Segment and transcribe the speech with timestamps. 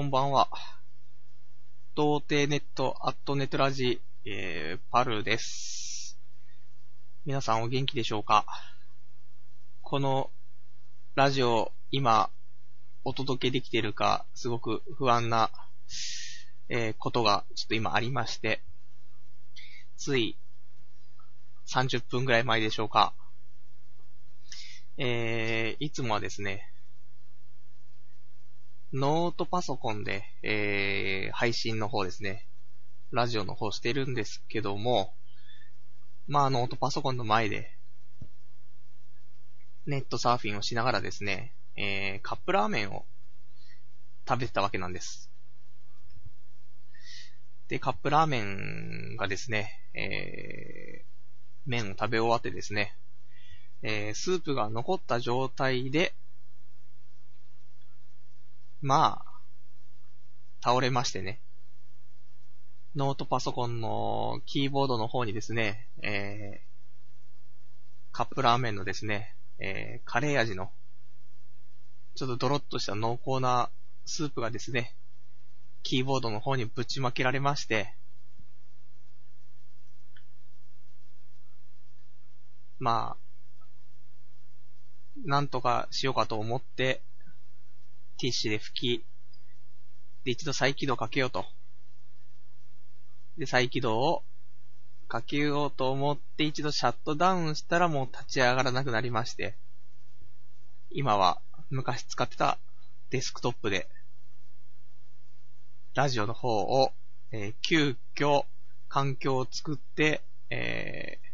[0.00, 0.48] こんばんは。
[1.94, 6.18] 童貞ネット、アットネットラジ、えー、パルです。
[7.26, 8.46] 皆さんお元気でしょうか？
[9.82, 10.30] この
[11.16, 12.30] ラジオ、今、
[13.04, 15.50] お届けできてるか、すごく不安な、
[16.70, 18.62] えー、ことがちょっと今ありまして、
[19.98, 20.38] つい
[21.68, 23.12] 30分ぐらい前でしょうか？
[24.96, 26.69] えー、いつもはですね、
[28.92, 32.48] ノートパソコンで、えー、配信の方ですね、
[33.12, 35.14] ラジオの方してるんですけども、
[36.26, 37.70] まあノートパソコンの前で、
[39.86, 43.04] ネットサーフィンをしながらですね、えー、カップラーメンを
[44.28, 45.30] 食べてたわけなんです。
[47.68, 51.06] で、カップラーメンがですね、えー、
[51.64, 52.96] 麺を食べ終わってですね、
[53.82, 56.12] えー、スープが残った状態で、
[58.82, 59.30] まあ、
[60.62, 61.40] 倒れましてね。
[62.96, 66.70] ノートパソコンのキーボードの方にですね、えー、
[68.10, 70.70] カップラーメンのですね、えー、カレー味の、
[72.14, 73.70] ちょっとドロッとした濃厚な
[74.06, 74.94] スープがですね、
[75.82, 77.94] キーボードの方にぶちまけられまして、
[82.78, 83.16] まあ、
[85.24, 87.02] なんとかしようかと思って、
[88.20, 89.04] ティッシュで拭き、
[90.24, 91.46] で、一度再起動かけようと。
[93.38, 94.22] で、再起動を
[95.08, 99.56] かけようと思って一度シャットダウンしたらもう立ち上がらなくなりまして、
[100.90, 102.58] 今は昔使ってた
[103.08, 103.88] デスクトップで、
[105.94, 106.92] ラジオの方を、
[107.32, 108.44] えー急遽
[108.88, 111.30] 環境を作って、えー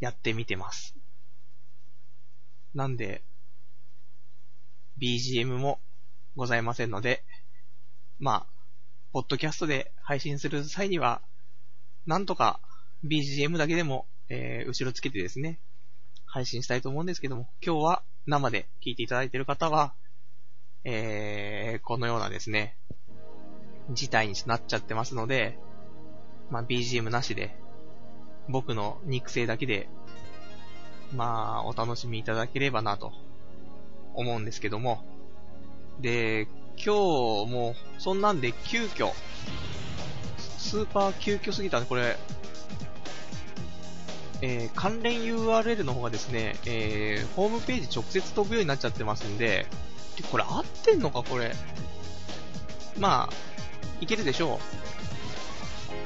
[0.00, 0.94] やってみてます。
[2.74, 3.22] なんで、
[5.00, 5.80] BGM も
[6.36, 7.24] ございませんので、
[8.18, 8.46] まあ、
[9.12, 11.22] ポッドキャストで配信する際には、
[12.06, 12.60] なんとか
[13.04, 15.60] BGM だけでも、えー後ろつけてですね、
[16.26, 19.94] 配信したいと思うんですけども、今日は生で聞いていただいている方は、
[20.84, 22.76] えー、このようなですね、
[23.90, 25.58] 事態になっちゃってますので、
[26.50, 27.56] まあ BGM なしで、
[28.48, 29.88] 僕の肉声だけで、
[31.14, 33.12] まあ、お楽しみいただければなと
[34.18, 35.00] 思うんですけども。
[36.00, 39.12] で、今日も、そんなんで急遽、
[40.58, 42.16] スーパー急遽すぎたんで、これ、
[44.42, 49.66] えー関連 URL の方がですね、えーホームページ直接飛ぶようになっちゃってますんで、
[50.16, 51.52] でこれ合ってんのか、これ。
[52.98, 53.34] まあ、
[54.00, 54.58] いけるでしょ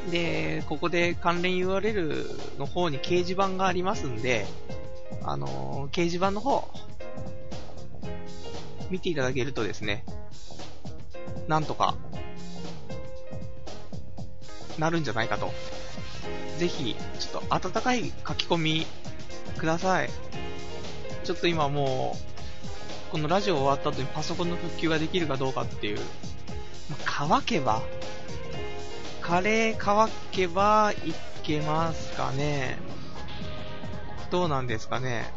[0.09, 0.11] う。
[0.11, 4.47] で、ここで関連 URL の方に掲示板がありますんで、
[5.23, 6.69] あのー掲示板の方、
[8.93, 10.05] 見ていただけるとですね、
[11.49, 11.97] なんとか、
[14.79, 15.51] なるんじゃないかと。
[16.59, 18.87] ぜひ、ちょっと温かい書き込み
[19.57, 20.11] ください。
[21.25, 22.19] ちょっと今も
[23.09, 25.99] う、このラジオ終わった後にパソコンの復旧ができるかどうかっていう、
[26.91, 27.81] ま乾けば、
[29.23, 32.77] カレー乾けばいけますかね。
[34.31, 35.33] どうなんですかね。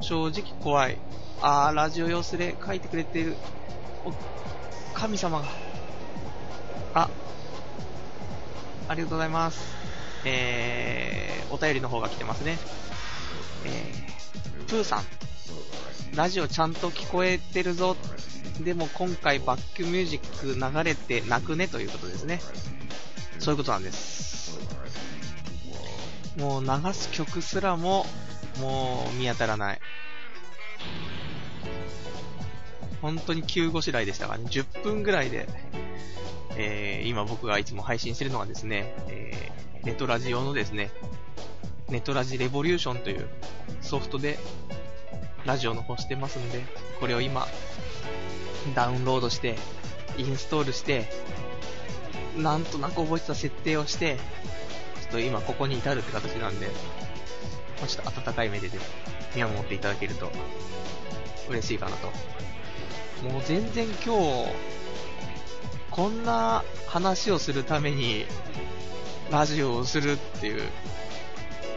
[0.00, 0.96] 正直怖い。
[1.42, 3.36] あー、ラジオ用スレ書いてくれてる。
[4.04, 4.12] お、
[4.96, 5.46] 神様が。
[6.94, 7.10] あ、
[8.88, 9.60] ありがとうございます。
[10.24, 12.56] えー、お便りの方が来てますね。
[13.66, 15.04] えー、プーさん。
[16.16, 17.96] ラジオちゃんと聞こえてるぞ。
[18.60, 21.66] でも今回バックミュージック流れて泣くね？
[21.66, 22.40] ということですね。
[23.40, 24.60] そういうことなんです。
[26.38, 28.06] もう流す曲すらも、
[28.60, 29.80] もう見当たらない。
[33.04, 34.46] 本当に急ごしらいでしたからね。
[34.48, 35.46] 10分ぐらいで、
[36.56, 40.90] えー、今僕がいつも配信してるのはですね、えー、ネトラジ用のですね、
[41.90, 43.28] ネトラジレボリューションという
[43.82, 44.38] ソフトで
[45.44, 46.64] ラジオの方してますんで、
[46.98, 47.46] これを今、
[48.74, 49.56] ダウンロードして、
[50.16, 51.06] インストールして、
[52.38, 56.70] なんとなく覚えてた設定をして、ちょっと今ここに至るって形なんで、
[57.86, 58.70] ちょっと温かい目で
[59.36, 60.32] 見守っていただけると
[61.50, 62.10] 嬉しいかなと。
[63.22, 64.52] もう全然今日、
[65.90, 68.26] こんな話をするために
[69.30, 70.62] ラジオをするっていう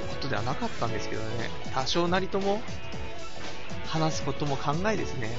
[0.09, 2.61] ことではなかったんですけどね、多少なりとも
[3.85, 5.29] 話すことも考えですね、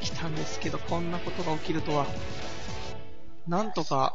[0.00, 2.06] 来たんですけど、こんなことが起きるとは、
[3.46, 4.14] なんとか、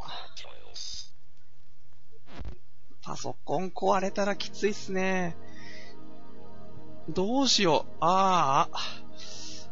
[3.02, 5.36] パソコン壊れたらきついっすね。
[7.08, 7.96] どうしよう。
[8.00, 8.78] ああ、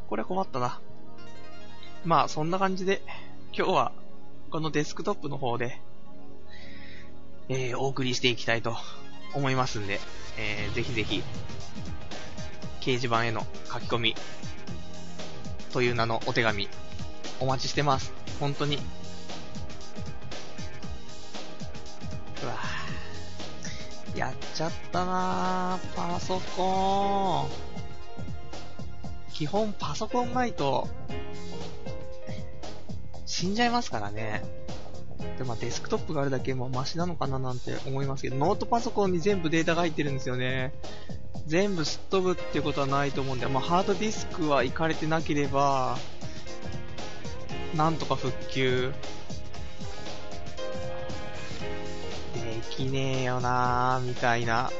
[0.08, 0.80] これ困ったな。
[2.06, 3.02] まあ、そんな感じで、
[3.52, 3.92] 今日は、
[4.52, 5.80] このデスクトップの方で、
[7.48, 8.76] えー、お送りしていきたいと
[9.34, 9.98] 思いますんで、
[10.38, 11.24] えー、ぜひぜひ、
[12.80, 14.14] 掲示板への書き込み、
[15.72, 16.68] という名のお手紙、
[17.40, 18.12] お待ちしてます。
[18.38, 18.76] 本当に。
[18.76, 18.80] う
[22.46, 27.75] わぁやっちゃったなぁ、パソコン。
[29.36, 30.88] 基本パソコンないと、
[33.26, 34.42] 死んじゃいますからね。
[35.36, 40.72] で、まあ、デスクトップがあるだけもマシなのかななんて思いますけど、ノートパソコンに全部データが入ってるんですよね。
[41.46, 45.98] 全部すっ飛ぶってことはないと思うんで、まあ、ハードディスクは行かれてなければ、
[47.74, 48.94] なんとか復旧。
[52.32, 52.40] で
[52.70, 54.70] きねえよなーみたいな。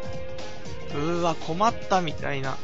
[0.95, 2.57] うーわ、困ったみたいな。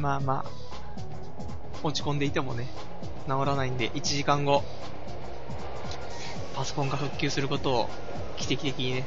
[0.00, 2.66] まあまあ、落ち込んでいてもね、
[3.26, 4.64] 治らないんで、1時間後、
[6.54, 7.90] パソコンが復旧することを
[8.38, 9.04] 奇跡的にね、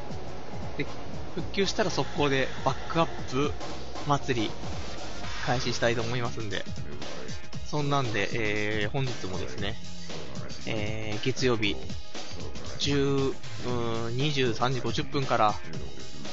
[0.77, 0.85] で、
[1.33, 3.51] 復旧したら速攻でバックアップ
[4.07, 4.51] 祭り
[5.47, 6.63] 開始したいと思いますんで、
[7.65, 9.75] そんなんで、えー、本日もですね、
[10.65, 11.75] えー、月曜日、
[12.79, 13.33] 10、
[14.15, 15.53] 23時50分から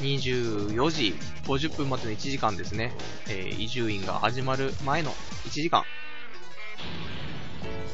[0.00, 1.14] 24時
[1.44, 2.92] 50分までの1時間ですね、
[3.28, 5.10] えー、移住院が始まる前の
[5.46, 5.84] 1時間、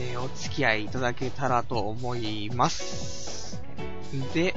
[0.01, 3.63] えー、お付き合いいただけたらと思います。
[4.35, 4.55] で、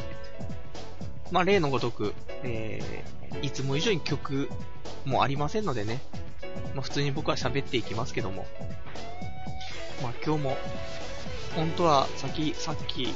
[1.32, 2.14] まあ、例のごとく、
[2.44, 4.50] えー、いつも以上に曲
[5.06, 6.02] もありませんのでね、
[6.76, 8.46] まあ、普通に僕は喋っていきますけども、
[10.02, 10.58] まあ、今日も、
[11.56, 13.14] 本当はさっき、さっき、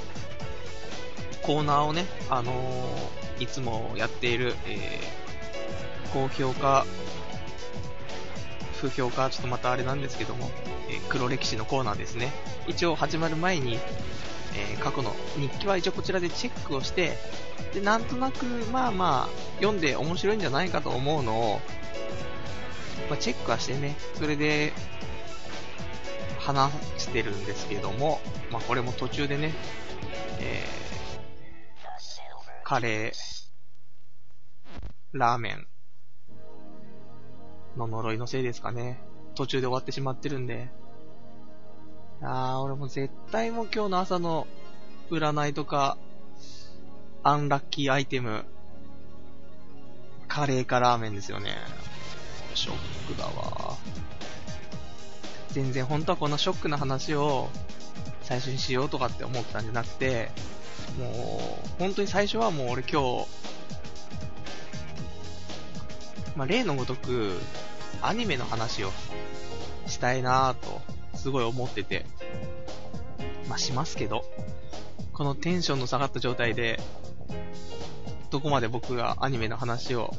[1.42, 6.86] コーナーをね、あのー、いつもやっている、えー、高評価、
[8.80, 10.50] 不評価、ちょっとまたあれなんですけども、
[10.90, 12.32] えー、黒歴史のコーナーですね。
[12.68, 13.80] 一応始まる前に、
[14.56, 17.18] えー、過去の日記は一応こちらでチェックをして、
[17.74, 21.62] で、なんとなく、まあまあ、読んで面白いんじゃないかと思うのを、
[23.10, 24.74] まあ、チェックはしてね、それで、
[26.46, 28.20] 話してるんですけども、
[28.52, 29.54] まあこれも途中でね、
[30.40, 30.84] えー
[32.66, 33.14] カレー、
[35.12, 35.68] ラーメン
[37.78, 39.00] の呪いのせいですかね。
[39.36, 40.70] 途中で終わってしまってるんで。
[42.22, 44.48] あー、俺も絶対もう今日の朝の
[45.12, 45.98] 占いとか、
[47.22, 48.46] アンラッキーアイテム、
[50.28, 51.56] カレーかラーメンですよね。
[52.56, 53.78] ショックだわ。
[55.54, 57.50] 全然本当はこのショックな話を
[58.24, 60.32] 最初にしようとかって思ったんじゃなくて、
[60.98, 63.28] もう、本当に最初はもう俺今日、
[66.36, 67.38] まあ、例のごとく、
[68.02, 68.92] アニメの話を
[69.86, 70.82] したいなぁと、
[71.16, 72.06] すごい思ってて、
[73.48, 74.26] まあ、しますけど、
[75.14, 76.80] このテンションの下がった状態で、
[78.32, 80.12] どこまで僕がアニメの話を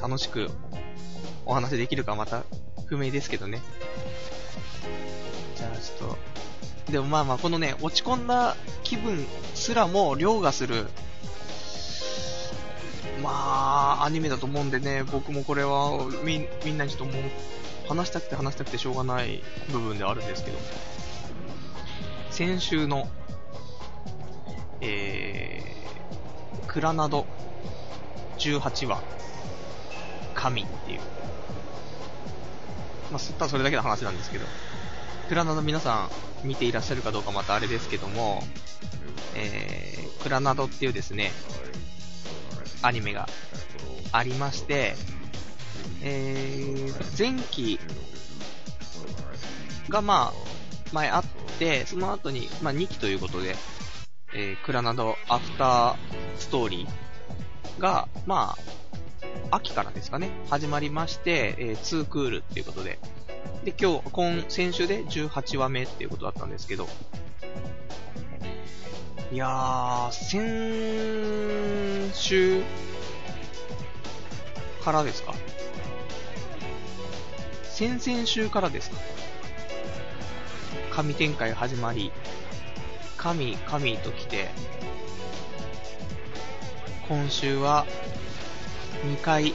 [0.00, 0.50] 楽しく
[1.44, 2.44] お話できるかまた
[2.86, 3.60] 不明ですけどね。
[5.56, 6.08] じゃあちょっ
[6.86, 10.86] と、でもまあまあ、このね、落ち込んだ気分すらも凌駕する、
[13.22, 13.30] ま
[14.00, 17.14] あ、アニメだと思うんでね、僕もこれはみ、みんなにちょっともう、
[17.88, 20.58] 話したくて話したくてしょうがない部分ではあるんですけど、
[22.30, 23.08] 先週の、
[24.80, 27.26] えー、クラナド
[28.38, 29.02] 18話、
[30.34, 31.00] 神っていう、
[33.10, 34.44] まあ、ただそれだけの話なんですけど、
[35.28, 36.08] クラナド皆さ
[36.44, 38.42] ん見ていらっしゃるかどうかまたあれですけども、
[39.34, 41.30] えー、クラナドっていうですね、
[42.82, 43.28] アニメが
[44.12, 44.94] ありまして、
[46.02, 47.80] えー、前期
[49.88, 50.46] がまあ、
[50.92, 51.24] 前あっ
[51.58, 53.56] て、その後に、まあ2期ということで、
[54.34, 55.96] えー、クラナドアフター
[56.38, 58.85] ストーリーが、まあ、
[59.50, 62.98] 秋からですかね、始まりまして、えー、2クールっていうことで、
[63.64, 66.88] で、今日、今、先週で18話目っていうことだったんですけど、
[69.32, 72.62] いやー、先週
[74.84, 75.34] からですか？
[77.64, 78.96] 先々週からですか？
[80.92, 82.12] 神展開始まり、
[83.16, 84.48] 神、神と来て、
[87.08, 87.86] 今週は
[89.04, 89.54] 2回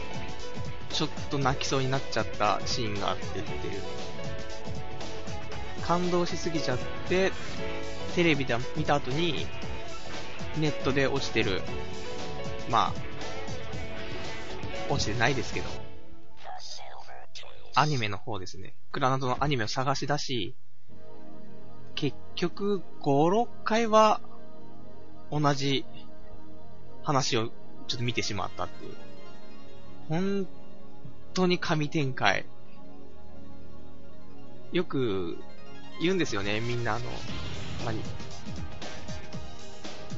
[0.90, 3.82] ちょっと泣きそうになっちゃったシーンがあってっていう。
[5.82, 7.32] 感動しすぎちゃって、
[8.16, 9.46] テレビで見た後に、
[10.58, 11.62] ネットで落ちてる、
[12.70, 12.94] ま
[14.90, 15.70] あ、落ちてないですけど、
[17.74, 18.76] アニメの方ですね。
[18.92, 20.56] クラナドのアニメを探し出し、
[21.96, 24.22] 結局5、6回は
[25.32, 25.86] 同じ
[27.04, 27.48] 話を
[27.88, 29.11] ちょっと見てしまったっていう。
[30.12, 30.46] 本
[31.34, 32.44] 当に神展開。
[34.74, 35.38] よく
[36.02, 37.06] 言うんですよね、みんなあの、
[37.86, 37.98] 何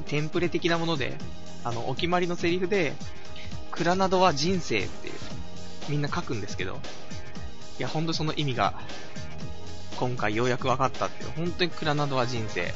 [0.08, 1.16] テンプレ的なもので、
[1.64, 2.94] あの、お決まりのセリフで、
[3.70, 5.14] クラナドは人生っていう、
[5.90, 6.80] みんな書くんですけど、
[7.78, 8.74] いや、ほんとその意味が、
[10.00, 12.74] 今回ようやく分かったっていう、本当にクラナドは人生。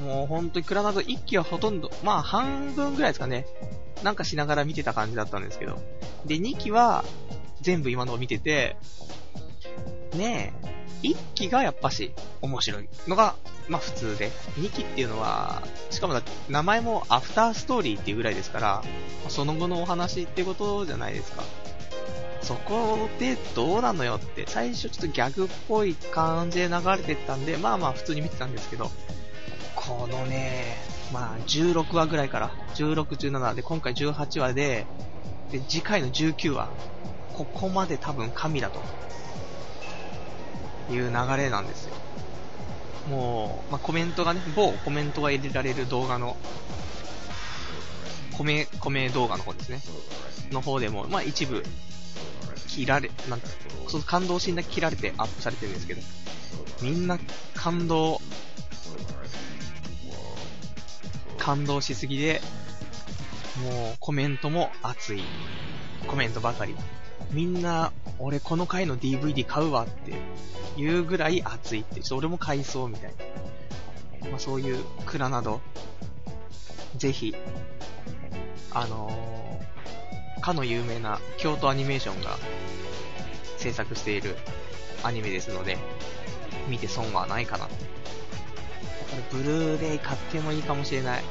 [0.00, 3.46] もう本当にクラナド1期はほとんど、まあ半分ぐらいですかね。
[4.02, 5.80] なんかしながら見てた感じだったんですけど。
[6.26, 7.04] で、2期は
[7.60, 8.76] 全部今のを見てて、
[10.14, 10.52] ね
[11.02, 13.34] え、1期がやっぱし面白いのが、
[13.68, 18.82] まあ普通で、2期っていうのは、しかもだ名前もアフターストーリーっていうぐらいですから、
[19.28, 21.44] その後のお話ってことじゃないですか。
[22.42, 28.90] そこでどうなのよって、最初ちょっとギャグっぽい感じで流れてったんで、まあまあ普通に見てたんですけど、
[29.86, 30.76] このね、
[31.12, 34.86] まあ16話ぐらいから、16、17で、今回18話で、
[35.50, 36.68] で、次回の19話、
[37.32, 38.80] ここまで多分神だと。
[40.90, 41.94] いう流れなんですよ。
[43.08, 46.36] もう、まあ、コメントがね、某コメントが入れられる動画の、
[48.36, 49.80] 米、米動画の方ですね。
[50.50, 51.62] の方でも、まあ、一部、
[52.68, 53.48] 切られ、なんか、
[53.88, 56.02] その感動シーンだけ切られてアップされてるんですけど、
[56.82, 57.18] みんな
[57.54, 58.20] 感動、
[61.44, 62.40] 感動しすぎで、
[63.62, 65.20] もうコメントも熱い。
[66.08, 66.74] コメントばかり。
[67.32, 70.14] みんな、俺この回の DVD 買うわって
[70.80, 73.14] いうぐらい熱いって、ちょっと俺も買いそうみたい
[74.22, 74.30] な。
[74.30, 75.60] まあそういうクラなど、
[76.96, 77.34] ぜひ、
[78.72, 82.38] あのー、かの有名な京都アニメーションが
[83.58, 84.34] 制作している
[85.02, 85.76] アニメですので、
[86.70, 87.66] 見て損はないかな。
[87.66, 88.03] これ
[89.30, 91.24] ブルーレイ買ってもいいかもしれない。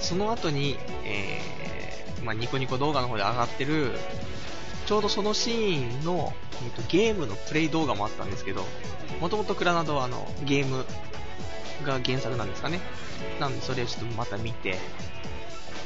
[0.00, 3.92] その後に、えー、まあ、ニコニコ動画の方で上がってる、
[4.86, 6.32] ちょうどそのシーンの、
[6.64, 8.64] えっと、ゲームのプレイ動画もあったんですけど、
[9.20, 10.84] もともとクラナドはあの、ゲーム
[11.84, 12.80] が原作なんですかね。
[13.40, 14.78] なんでそれをちょっとまた見て、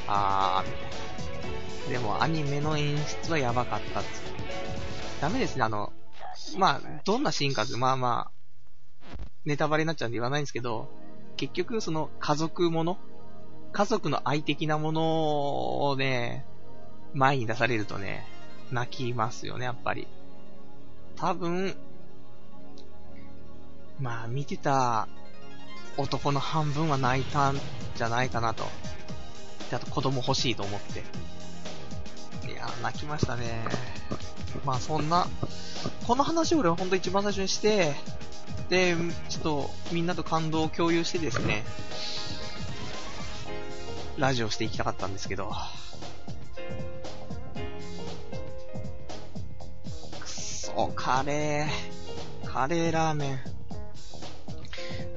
[0.07, 1.91] あー、みたいな。
[1.91, 4.35] でもアニメの演出はやばかったっつって。
[5.21, 5.93] ダメですね、あの、
[6.59, 8.44] まあ、どんなシーンかってまあまあ、
[9.45, 10.89] ネタバレになっちゃうんで言わないんですけど、
[11.37, 12.99] 結局その家族もの
[13.75, 16.47] 家族の愛的なものをね、
[17.13, 18.25] 前に出されるとね、
[18.71, 20.07] 泣きますよね、やっぱり。
[21.17, 21.77] 多分、
[24.01, 25.09] まあ見てた
[25.97, 27.61] 男の半分は泣いたん
[27.97, 28.65] じゃないかなと。
[29.71, 31.03] で、あと子供欲しいと思って。
[32.65, 33.65] や泣きましたね。
[34.65, 35.27] まあそんな、
[36.07, 37.95] この話を俺はほんと一番最初にして、
[38.69, 38.97] で、
[39.29, 41.65] ちょっとみんなと感動を共有してですね、
[44.17, 45.53] ラジオしていきたかったんですけど、
[50.21, 53.41] くそ、カレー、カレーラーメン。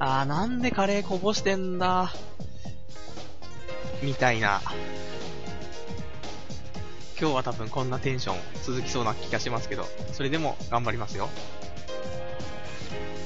[0.00, 2.12] あー、なんでカレーこぼしてんだ、
[4.02, 4.60] みたいな。
[7.20, 11.28] 今日は多分こんなテンション続きそうな気がしますけど、それでも頑張りますよ。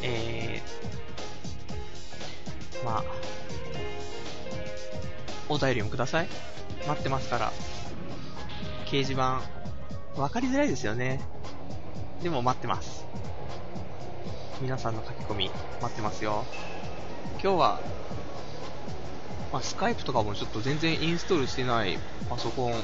[0.02, 3.04] えー、まあ、
[5.50, 6.28] お便りもください。
[6.88, 7.52] 待ってますから。
[8.86, 9.42] 掲示板、
[10.16, 11.20] わかりづらいですよね。
[12.22, 13.04] でも待ってます。
[14.62, 15.50] 皆さんの書き込み、
[15.82, 16.46] 待ってますよ。
[17.42, 17.80] 今日は、
[19.52, 21.98] まあ、スカイプとかもちょっと全然インストールしてない
[22.30, 22.74] パソコン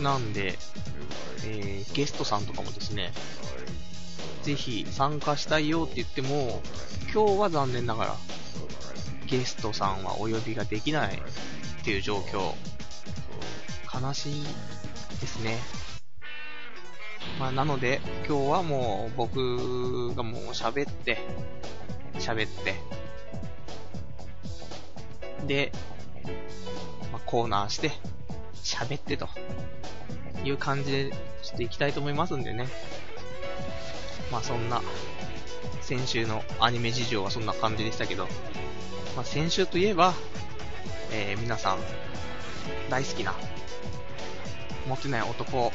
[0.00, 0.58] なんで、
[1.46, 3.12] えー、ゲストさんとかもですね、
[4.42, 6.62] ぜひ参加したいよって言っても、
[7.12, 8.16] 今日は残念ながら
[9.26, 12.52] ゲストさんはお呼びができないっていう状況。
[14.00, 14.44] 悲しい
[15.20, 15.58] ですね。
[17.38, 21.18] まあ、なので、今日はもう僕がもう喋って、
[22.14, 22.74] 喋って、
[25.46, 25.72] で、
[27.12, 27.92] まあ、コーナーして、
[28.74, 29.28] 喋ってと
[30.44, 31.10] いう感じで
[31.42, 32.66] ちょっと行きたいと思いますんでね。
[34.32, 34.82] まあそんな、
[35.80, 38.26] 先週のアニメ事情はそんな感じでしたけど、
[39.14, 40.14] まあ、先週といえば、
[41.12, 41.78] えー、皆さん
[42.90, 43.34] 大好きな、
[44.88, 45.72] 持ってない男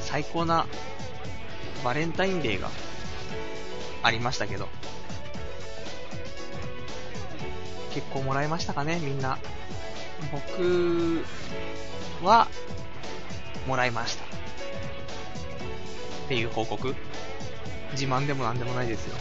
[0.00, 0.66] 最高な
[1.84, 2.70] バレンタインデーが
[4.02, 4.68] ありましたけど、
[7.92, 9.38] 結構もらいましたかね、みんな。
[10.32, 11.24] 僕
[12.22, 12.48] は、
[13.66, 14.24] もらいました。
[14.24, 14.28] っ
[16.28, 16.94] ていう報告？
[17.92, 19.16] 自慢でもなんでもないですよ。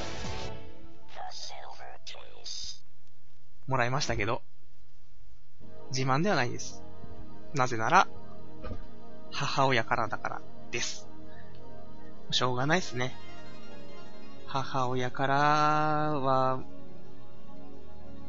[3.68, 4.42] もらいましたけど、
[5.92, 6.84] 自慢ではないです。
[7.54, 8.08] なぜなら、
[9.32, 11.10] 母親からだからです。
[12.32, 13.14] しょうがないっすね。
[14.48, 16.62] 母親からは、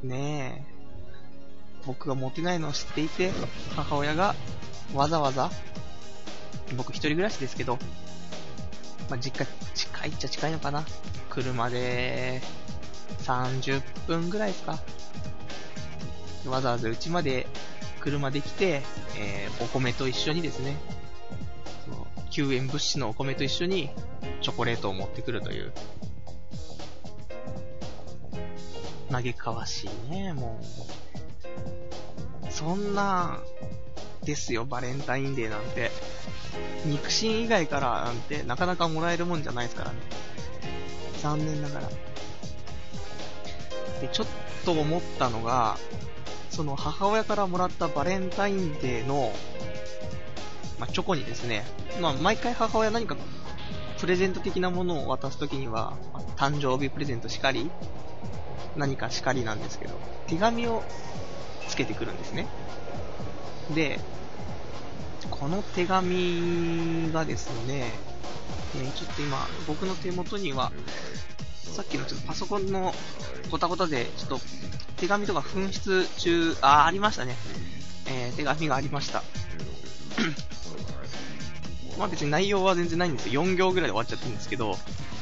[0.03, 0.78] ねえ、
[1.87, 3.33] 僕がモテないのを知っていて、
[3.75, 4.35] 母親が
[4.95, 5.51] わざわざ、
[6.77, 7.79] 僕一人暮らしですけど、
[9.09, 10.85] まあ、実家近いっちゃ近いのかな。
[11.31, 12.41] 車で
[13.21, 14.79] 30分ぐらいですか。
[16.47, 17.47] わざわざ家まで
[18.01, 18.83] 車で来て、
[19.19, 20.77] えー、お米と一緒にですね、
[21.85, 23.91] その救援物資のお米と一緒に
[24.41, 25.73] チョコレートを持ってくるという。
[29.11, 31.08] 嘆かわしいね、もう。
[32.59, 33.38] そんな、
[34.25, 35.93] ですよ、バレンタインデーなんて。
[36.87, 39.97] 肉親以外からなんてなかなかもらえるもんじゃないですからね。
[41.23, 41.88] 残念ながら。
[44.00, 44.27] で、ちょっ
[44.65, 45.79] と思ったのが、
[46.50, 49.33] その母親からもらったバレンタインデーの、
[50.81, 51.65] まあ、チョコにですね、
[52.00, 53.17] まあ、毎回母親何か
[54.00, 55.97] プレゼント的なものを渡すときには、
[56.37, 57.71] 誕生日プレゼントしかり、
[58.75, 59.95] 何かしかりなんですけど、
[60.27, 60.83] 手紙を
[61.69, 62.47] つけてくるんですね。
[63.75, 64.01] で、
[65.31, 67.93] この手紙がですね、
[68.77, 70.73] えー、ちょっと今、僕の手元には、
[71.63, 72.93] さっきのちょっとパソコンの
[73.51, 74.41] ごたごたで、ちょっと
[74.97, 77.37] 手紙とか紛失中、あ、ありましたね。
[78.11, 79.23] えー、手紙がありました。
[81.99, 83.45] まあ別に内容は全然ないんですよ。
[83.45, 84.77] 4行ぐらいで終わっちゃってるんですけど、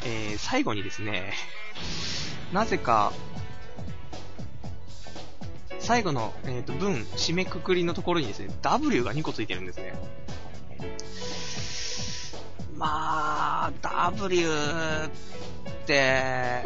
[0.05, 1.33] えー、最後にですね、
[2.53, 3.13] なぜか、
[5.87, 9.95] 最後の、えーと、文、締めくくりのところにですね、W が2個ついてるんですね。
[12.77, 13.73] まあ、
[14.11, 14.51] W っ
[15.87, 16.65] て、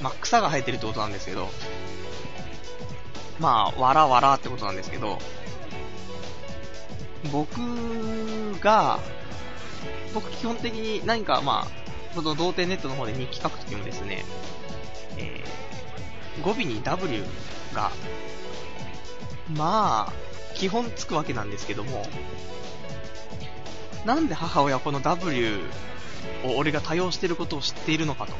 [0.00, 1.50] まあ、草が生えてるってことなんですけど、
[3.38, 5.18] まあ、わらわらってことなんですけど、
[7.30, 7.58] 僕
[8.60, 8.98] が、
[10.14, 14.24] 僕基本的に何かまあ、その童貞ネットの方で日記書くときもですね、
[15.18, 17.22] えー、語尾に W
[17.74, 17.92] が
[19.56, 20.12] まあ、
[20.54, 22.06] 基本つくわけなんですけども、
[24.04, 25.60] なんで母親この W
[26.44, 28.32] を俺が多用してることを知っているのかと。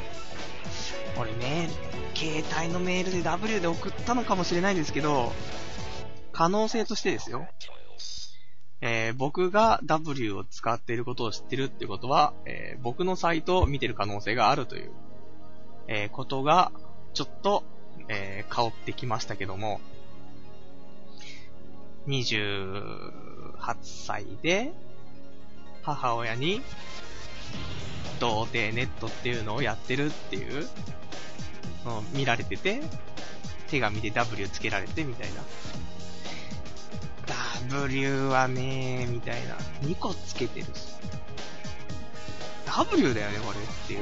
[1.21, 1.69] 俺ね、
[2.15, 5.33] 携帯のメールで W で送ったのかもしれないんですけど、
[6.33, 7.49] 可能性としてですよ。
[8.81, 14.93] えー、僕が W を使っていることを知ってるってことは、えー、僕のサイトを見てる可能性があるという、
[15.89, 16.71] えー、ことが、
[17.15, 17.65] ちょっと、
[18.09, 19.81] えー、香ってきましたけども、
[22.09, 24.73] 28歳で、
[25.83, 26.63] 母親に、
[28.19, 30.67] 童貞ネットっていうのをやってるっていう
[31.85, 32.81] の見られてて、
[33.69, 35.43] 手紙で W つけられてみたいな。
[37.71, 39.55] W はねー、みたいな。
[39.83, 40.71] 2個つけてるし。
[42.67, 44.01] W だよね、これっていう。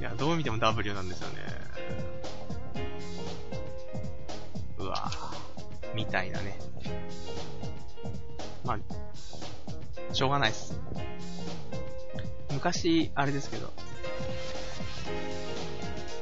[0.00, 1.34] いや、どう見ても W なんですよね。
[4.78, 5.27] うわぁ。
[5.98, 6.56] みたいなね。
[8.64, 10.78] まあ、しょうがないっす。
[12.52, 13.72] 昔、あれですけど、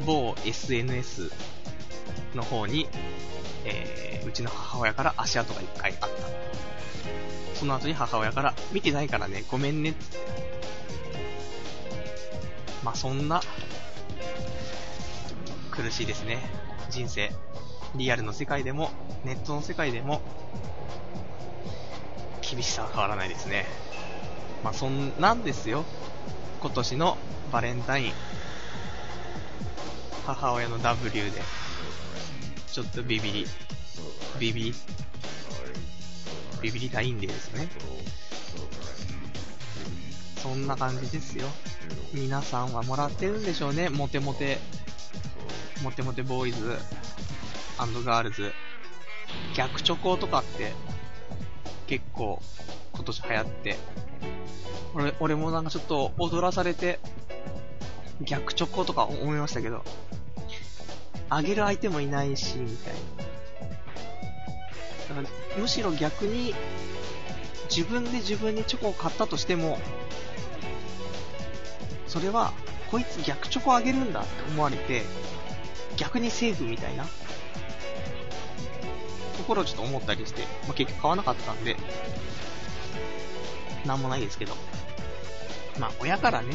[0.06, 1.30] 某 SNS
[2.34, 2.88] の方に、
[3.66, 6.16] えー、うちの母親から足跡が一回あった。
[7.54, 10.04] その後に母親から、見てないからね、ごめんねって。
[12.82, 13.42] まあ、そんな、
[15.70, 16.38] 苦しいですね。
[16.88, 17.30] 人生。
[17.94, 18.90] リアルの世界でも、
[19.24, 20.20] ネットの世界でも、
[22.42, 23.66] 厳しさは変わらないですね。
[24.62, 25.84] まあ、そんなんですよ。
[26.60, 27.16] 今年の
[27.52, 28.12] バレンタイン。
[30.26, 31.30] 母親の W で、
[32.72, 33.46] ちょっとビビり、
[34.40, 34.74] ビビり、
[36.62, 37.68] ビビりたいんでですね。
[40.42, 41.46] そんな感じですよ。
[42.12, 43.88] 皆さんはもらってるんでしょうね。
[43.88, 44.58] モテモテ、
[45.82, 46.76] モテモテボーイズ
[47.78, 48.52] アンドガールズ。
[49.54, 50.72] 逆チョコとかって
[51.86, 52.40] 結構
[52.92, 53.76] 今年流行って、
[54.94, 56.98] 俺、俺もなんかちょっと踊らされて、
[58.22, 59.84] 逆チョコとか思いましたけど、
[61.28, 63.00] あげる相手もいないし、みたいな。
[65.22, 66.54] だからむしろ逆に、
[67.68, 69.78] 自分で自分にチョコを買ったとしても、
[72.06, 72.52] それは、
[72.90, 75.02] こいつ逆チョコあげるんだって思われて、
[75.96, 77.04] 逆にセーフみたいな
[79.46, 81.76] こころちょっと思ったりして、まあ、結局買わなかったんで、
[83.86, 84.54] なんもないですけど。
[85.78, 86.52] まあ、親からね、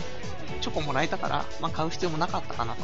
[0.59, 2.83] チョコもらえたから、まあ、買う必要もなかったかなと。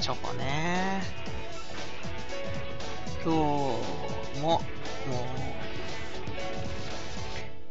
[0.00, 1.00] チョコね
[3.24, 3.32] 今
[4.34, 4.60] 日も、もう、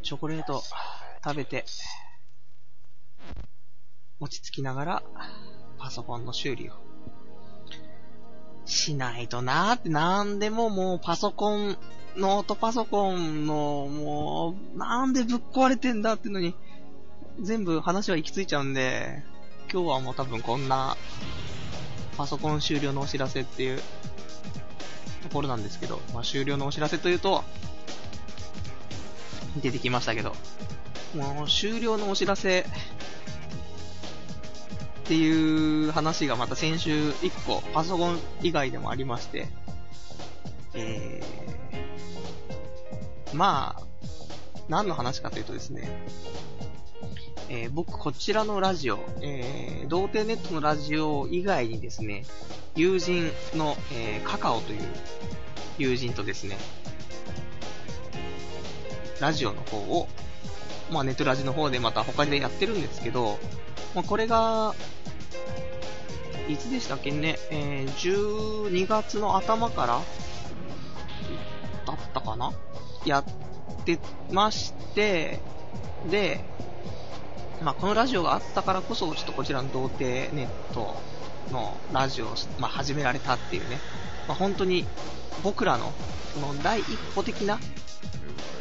[0.01, 0.63] チョコレート
[1.21, 1.65] 食べて、
[4.21, 5.03] 落ち着きながら、
[5.77, 6.92] パソコンの修理を
[8.65, 11.77] しないとなーって、なんでももうパソコン、
[12.15, 16.55] ノートパソコンの、もう、なんでぶっ壊れてんだってのに、
[17.41, 19.23] 全部話は行き着いちゃうんで、
[19.71, 20.95] 今日はもう多分こんな、
[22.17, 23.81] パソコン終了のお知らせっていう
[25.23, 27.43] ところなんですけど、まあ終了のお知らせというと、
[29.61, 30.35] 出てきましたけど、
[31.15, 32.65] もう終了のお知らせ
[35.03, 39.47] っていう話がまた先週1個パソコン以外でもありまして、
[40.73, 43.83] えー、まあ、
[44.69, 45.89] 何の話かというとですね、
[47.49, 52.23] えー、僕こちらのラジオ、えー、童貞ネットのラジオ以外にですね、
[52.77, 54.79] 友人の、えー、カカオという
[55.77, 56.55] 友人とですね、
[59.19, 60.07] ラジオの方を、
[60.89, 63.37] まあネットラジの方でまた他でやってるんですけど、
[63.95, 64.75] まあこれが、
[66.47, 70.01] いつでしたっけね、えー、12月の頭から
[71.85, 72.51] だったかな？
[73.05, 73.25] やっ
[73.85, 73.99] て
[74.31, 75.39] まして、
[76.09, 76.43] で、
[77.61, 80.95] まあ、このラジオがあったからこそ、ちょっとこちらの童貞ネット
[81.51, 82.29] のラジオを、
[82.59, 83.79] まあ、始められたっていうね、
[84.27, 84.85] まあ、本当に
[85.43, 85.93] 僕らの、
[86.33, 87.59] その第一歩的な、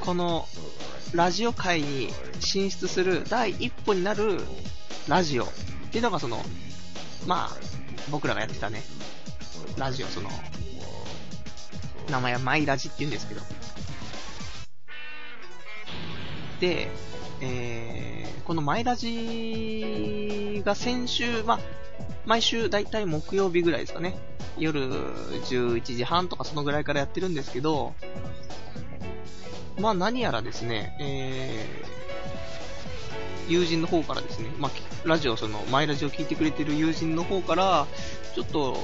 [0.01, 0.47] この
[1.15, 4.41] ラジオ界に進出する第一歩になる
[5.09, 5.49] ラジオっ
[5.91, 6.39] ていうのがその、
[7.27, 7.57] まあ、
[8.11, 8.83] 僕らがやってたね、
[9.77, 10.31] ラジオ、その、
[12.11, 13.41] 名前はマイラジって言うんですけど。
[16.61, 16.89] で、
[17.41, 21.61] えー、このマイラジが先週、まあ、
[22.25, 24.17] 毎週だいたい木曜日ぐらいですかね。
[24.59, 24.89] 夜
[25.45, 27.95] 11時半とかそのぐらいからやってるんですけど、
[29.79, 31.85] まあ何やらですね、え
[33.53, 34.73] 友人の方からですね、まあ、
[35.05, 37.87] ラジオ、その、マイラジオ聞いてくれてる友人の方から、
[38.35, 38.83] ちょっと、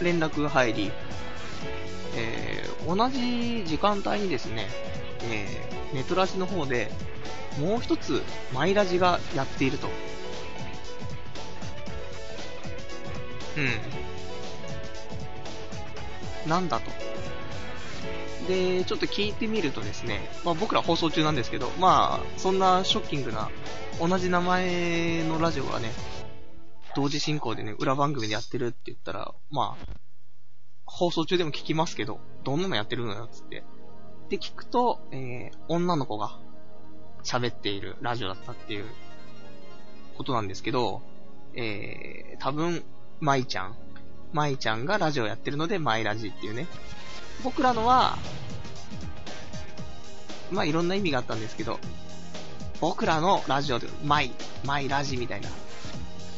[0.00, 0.92] 連絡が入り、
[2.16, 4.68] えー、同じ時間帯にですね、
[5.24, 6.90] えー、ネトラジの方で、
[7.58, 8.22] もう一つ、
[8.54, 9.88] マイラジがやっていると。
[16.44, 16.48] うん。
[16.48, 17.11] なんだと。
[18.48, 23.50] で、ちょっと聞いてみるとですね、まあ僕ら放送中なんですけど、まあ、そんなショッキングな、
[24.00, 25.90] 同じ名前のラジオがね、
[26.94, 29.86] 同時進行でね、裏番組でやってるって言ったら、まあ、
[30.84, 33.64] 放送中でも聞きますけど、どんなのやってるのよ、つって。
[34.28, 36.38] で、聞くと、えー、女の子が
[37.24, 38.84] 喋っているラジオだったっていう
[40.16, 41.02] ことなんですけど、
[41.54, 42.84] えー、多分、
[43.20, 43.76] 舞ちゃん。
[44.32, 46.66] 舞ちゃんがラジオやってるので、マイラジっていうね。
[47.42, 48.18] 僕らのは、
[50.50, 51.78] まあいろんな意味があったんですけど、
[52.80, 54.32] 僕らのラジオで、マイ、
[54.64, 55.48] マイラジみたいな。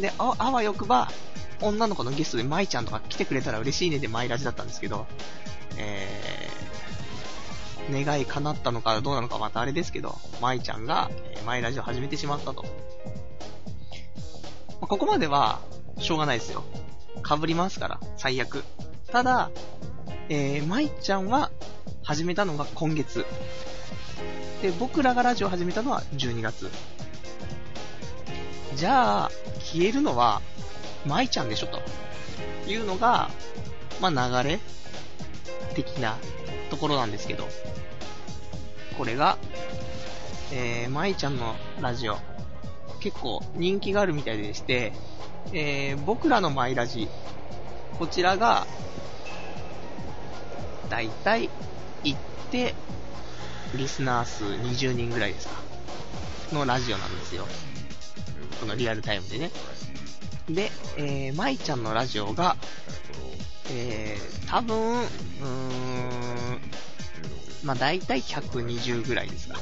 [0.00, 1.10] で、ああわよくば、
[1.60, 5.06] 女の子のゲストでマイちゃんとか来てくれたら嬉しいねでマイラジだったんですけど、
[5.78, 12.62] えー、願い叶ったのかどうなのかまたあれですけど、マイちゃんが、え、マイラジを始めてしまったと。
[12.62, 12.68] ま
[14.82, 15.60] あ、ここまでは、
[15.98, 16.64] しょうがないですよ。
[17.26, 18.64] 被りますから、最悪。
[19.10, 19.50] ただ、
[20.28, 21.50] えー、舞ちゃんは
[22.02, 23.26] 始めたのが今月。
[24.62, 26.70] で、僕らがラジオ始めたのは12月。
[28.74, 30.40] じゃあ、消えるのは、
[31.06, 31.82] 舞ちゃんでしょと。
[32.66, 33.30] いうのが、
[34.00, 34.60] まあ、流れ
[35.74, 36.16] 的な
[36.70, 37.46] ところなんですけど。
[38.96, 39.37] これが、
[40.52, 42.16] えー、舞ちゃんのラジオ、
[43.00, 44.92] 結構人気があるみたいでして、
[45.52, 47.08] えー、僕らのマイラジ、
[47.98, 48.66] こちらが、
[50.88, 51.50] だいたい
[52.02, 52.20] 行っ
[52.50, 52.74] て、
[53.74, 55.54] リスナー数20人ぐらいですか。
[56.52, 57.46] のラジオなんですよ。
[58.60, 59.50] このリアルタイムでね。
[60.48, 62.56] で、えー、舞ちゃんのラジオが、
[63.70, 66.60] えー、多分、うーん、
[67.64, 69.58] まあ、大体120ぐらいですか。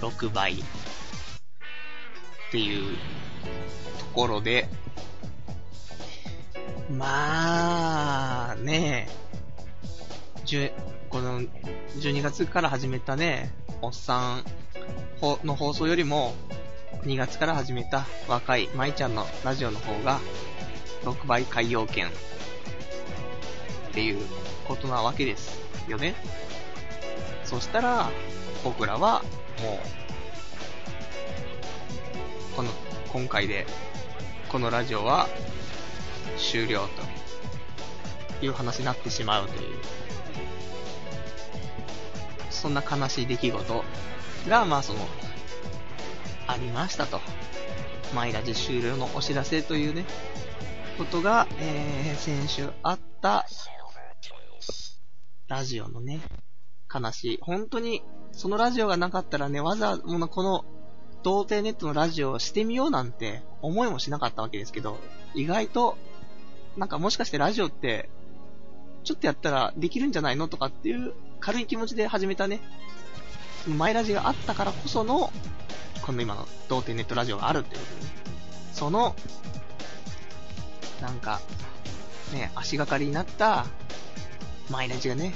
[0.00, 0.54] 6倍。
[0.54, 0.56] っ
[2.50, 2.96] ていう
[3.98, 4.68] ところで、
[6.92, 9.08] まあ、ね
[10.54, 10.72] え、
[11.08, 13.50] この12月から始めたね、
[13.80, 14.44] おっさん
[15.42, 16.34] の放送よりも、
[17.04, 20.20] 2月から始めた若い舞ちゃんのラジオの方が、
[21.04, 22.10] 6倍海洋圏っ
[23.92, 24.18] ていう
[24.68, 26.14] ことなわけですよね。
[27.44, 28.10] そしたら、
[28.64, 29.22] 僕らは
[29.62, 29.80] も
[32.52, 32.70] う、この、
[33.10, 33.66] 今回で、
[34.50, 35.28] このラジオは
[36.52, 36.86] 終了
[38.40, 39.78] という話になってしまうという、
[42.50, 43.84] そんな悲しい出来事
[44.46, 44.98] が、まあその、
[46.46, 47.20] ありましたと。
[48.14, 50.04] マイラジ終了のお知らせというね、
[50.98, 53.46] ことが、えー、先週あった、
[55.48, 56.20] ラジオのね、
[56.94, 57.38] 悲しい。
[57.40, 60.66] 本当に、そのラジオがなかったらね、わざわざ、この、
[61.22, 64.98] 童貞ネットのラジオをしてみようなんて思いもしなかったわけですけど、
[65.34, 65.96] 意外と、
[66.76, 68.08] なんかもしかしてラジオって、
[69.04, 72.60] ちょっとやったらできるんじゃないのとかっていう軽い気持ちで始めたね、
[73.66, 75.32] マイラジがあったからこその、
[76.02, 78.12] この今の童貞ネットラジオがあるってことでね。
[78.72, 79.14] その、
[81.00, 81.40] なんか、
[82.32, 83.66] ね、足がかりになった、
[84.70, 85.34] マイラジがね、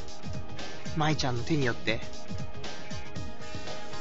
[0.96, 2.00] マイちゃんの手によって、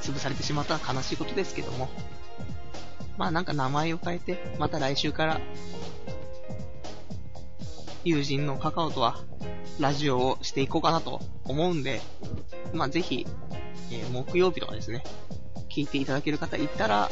[0.01, 1.89] 潰されてしまった悲しいことですけども、
[3.17, 5.41] まあなんか名前を変えて、また来週から、
[8.05, 9.17] 友人のカカオとは、
[9.79, 12.01] ラジオをしていこうかなと思うんで、
[12.71, 13.25] まあぜひ、
[13.91, 15.03] えー、木曜日とかですね、
[15.69, 17.09] 聞いていただける方いたら、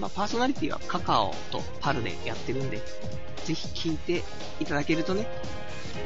[0.00, 2.78] まあ、パーソナリティはカカオとパルでやってるんで、
[3.44, 4.24] ぜひ聞いて
[4.58, 5.28] いただけるとね、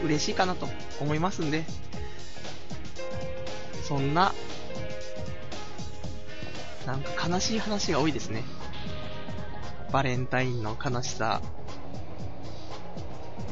[0.04, 0.68] 嬉しいかなと
[1.00, 1.64] 思いますんで、
[3.82, 4.34] そんな、
[6.86, 8.44] なんか悲しい話が多いですね。
[9.90, 11.40] バレンタインの悲しさ、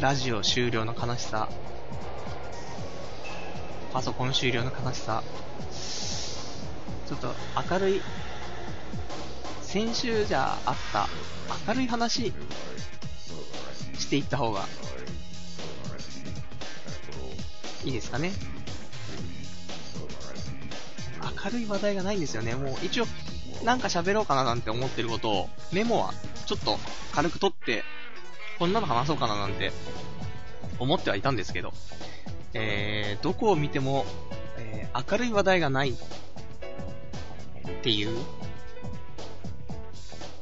[0.00, 1.50] ラジオ終了の悲しさ、
[3.92, 5.22] パソコン終了の悲しさ、
[7.06, 7.34] ちょっと
[7.70, 8.00] 明るい、
[9.60, 11.06] 先週じゃあった
[11.68, 12.32] 明るい話
[13.98, 14.64] していった方が
[17.84, 18.32] いいですかね。
[21.44, 22.54] 明るい話題がないんですよね。
[22.54, 23.06] もう一応、
[23.64, 26.14] なんか喋ろうかななんて思ってることを、メモは
[26.46, 26.78] ちょっと
[27.12, 27.84] 軽く取って、
[28.61, 29.73] こんなの話そうかななんて
[30.79, 31.73] 思ってはいたんですけど、
[32.55, 34.05] えー、どこを見ても、
[34.59, 35.90] えー、明るい話題がない。
[35.90, 35.96] っ
[37.83, 38.16] ていう。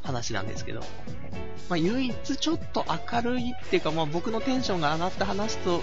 [0.09, 0.81] 話なんですけど、
[1.69, 5.83] まあ、唯一ちょっと明るいっていうか、まあ、僕のテンションが上がった話という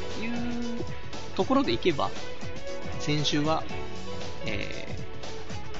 [1.36, 2.10] ところでいけば、
[3.00, 3.64] 先週は、
[4.48, 4.88] え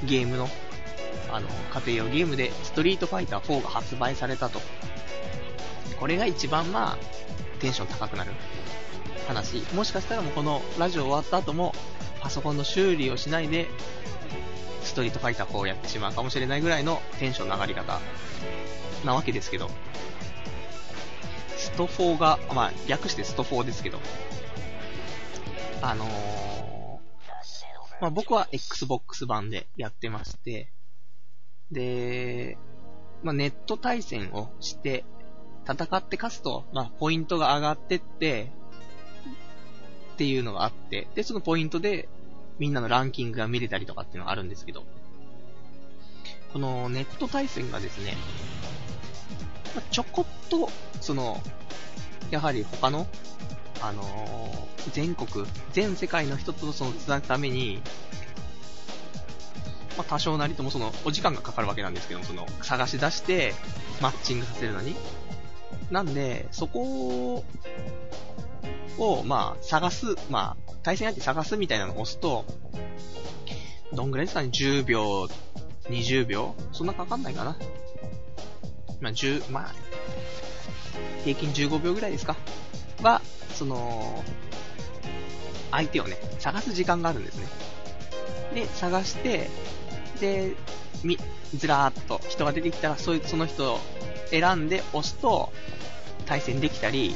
[0.04, 0.48] ー、ゲームの、
[1.32, 1.48] あの、
[1.88, 4.62] 家庭用ゲームで、ストリートファイター4が発売されたと。
[6.00, 6.98] これが一番まあ、
[7.60, 8.32] テンション高くなる
[9.28, 9.64] 話。
[9.74, 11.74] もしかしたらもうこのラジオ終わった後も、
[12.22, 13.68] パソコンの修理をしないで、
[14.84, 18.00] ストリートファイター4をやってしまうかもしれないぐらいのテンションの上がり方
[19.04, 19.70] なわけですけど、
[21.56, 24.00] スト4が、まあ、略してスト4ですけど、
[25.82, 30.72] あのー、まあ、僕は Xbox 版でやってまして、
[31.72, 32.58] で、
[33.24, 35.04] まあ、ネット対戦をして、
[35.68, 38.52] 戦って勝つと、まあ、ポイントが上がってって、
[40.14, 42.08] っていうのがあって、で、そのポイントで、
[42.58, 44.84] みんなのランキングが見れたりとかっていうのがあるんですけど、
[46.54, 48.16] このネット対戦がですね、
[49.76, 50.70] まちょこっと、
[51.02, 51.42] その、
[52.32, 53.08] やはり他の、
[53.82, 57.82] あのー、全国、全世界の人とその繋ぐために、
[59.98, 63.54] まあ、多少なりともその、お時間がかかるわけなんですけども、その、探し出して、
[64.02, 64.96] マッチングさせるのに。
[65.92, 67.44] なんで、そこ
[68.98, 72.46] を、まあ、探す、まあ、対戦相手探すみたいなのを押すと、
[73.94, 75.28] どんぐらいですかね ?10 秒、
[75.90, 76.56] 20秒？
[76.72, 77.56] そんなかかんないかな？
[79.00, 79.74] まあ、10、まあ、
[81.24, 82.36] 平均15秒ぐらいですか？
[83.02, 83.22] は、
[83.54, 84.24] その、
[85.72, 87.48] 相手をね、探す時間があるんですね。
[88.54, 89.50] で、探して、
[90.20, 90.56] で、
[91.04, 91.18] み、
[91.56, 93.80] ずらーっと人が出てきたら、そういう、その人
[94.40, 95.52] 選んで押すと、
[96.26, 97.16] 対戦できたり、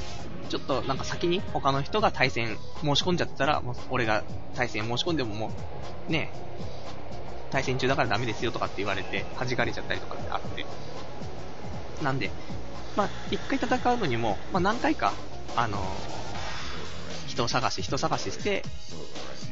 [0.49, 4.23] ちょっとなんか先に他の人が対戦申し込んじゃったら、もう俺が
[4.55, 5.51] 対戦申し込んでもも
[6.07, 6.31] う、ね、
[7.51, 10.65] 対戦中だからダメですよとかって言われて、弾かれちゃったりとかってあって。
[12.03, 12.31] なんで、
[12.95, 15.13] まあ、一回戦うのにも、まあ、何回か、
[15.55, 15.81] あのー、
[17.27, 18.63] 人探し、人探しして、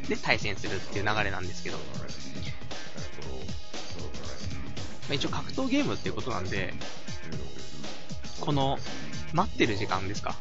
[0.07, 1.77] で、対戦するっていう流れなんですけど、
[5.07, 6.73] まあ、一応格闘ゲームっていうことなんで、
[8.41, 8.77] この、
[9.33, 10.35] 待ってる時間ですか。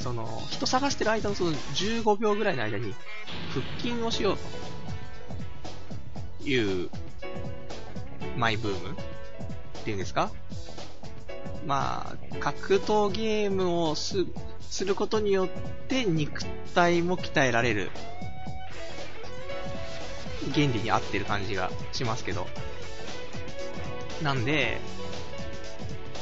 [0.00, 2.94] その、人探してる間のその15秒ぐらいの間に、
[3.50, 4.36] 腹筋をしよう
[6.42, 6.90] という、
[8.36, 10.30] マイブームっていうんですか
[11.66, 14.26] まあ、格闘ゲームをす、
[14.68, 15.48] することによっ
[15.88, 17.90] て肉体も鍛えられる
[20.52, 22.46] 原理に合ってる感じがしますけど。
[24.22, 24.80] なんで、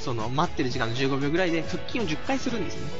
[0.01, 2.91] その待ってる時間の15秒ぐらいで腹筋を10回するんですね。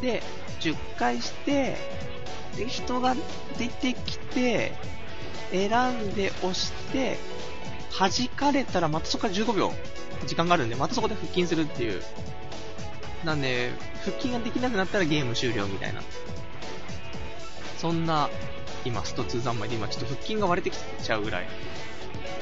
[0.00, 0.22] で、
[0.60, 1.76] 10回して、
[2.56, 3.14] で、人が
[3.58, 4.72] 出てきて、
[5.50, 7.18] 選んで押して、
[7.98, 9.72] 弾かれたらまたそこから15秒
[10.26, 12.02] 時間があるんで、またそこで腹筋するっていう。
[13.24, 13.72] なんで、
[14.04, 16.02] 腹筋ができなくなったらゲーム終了みたいな。
[17.78, 18.30] そんな、
[18.84, 21.48] 今、スト2三昧で今ちょっと腹筋が割れてきちゃうぐらい、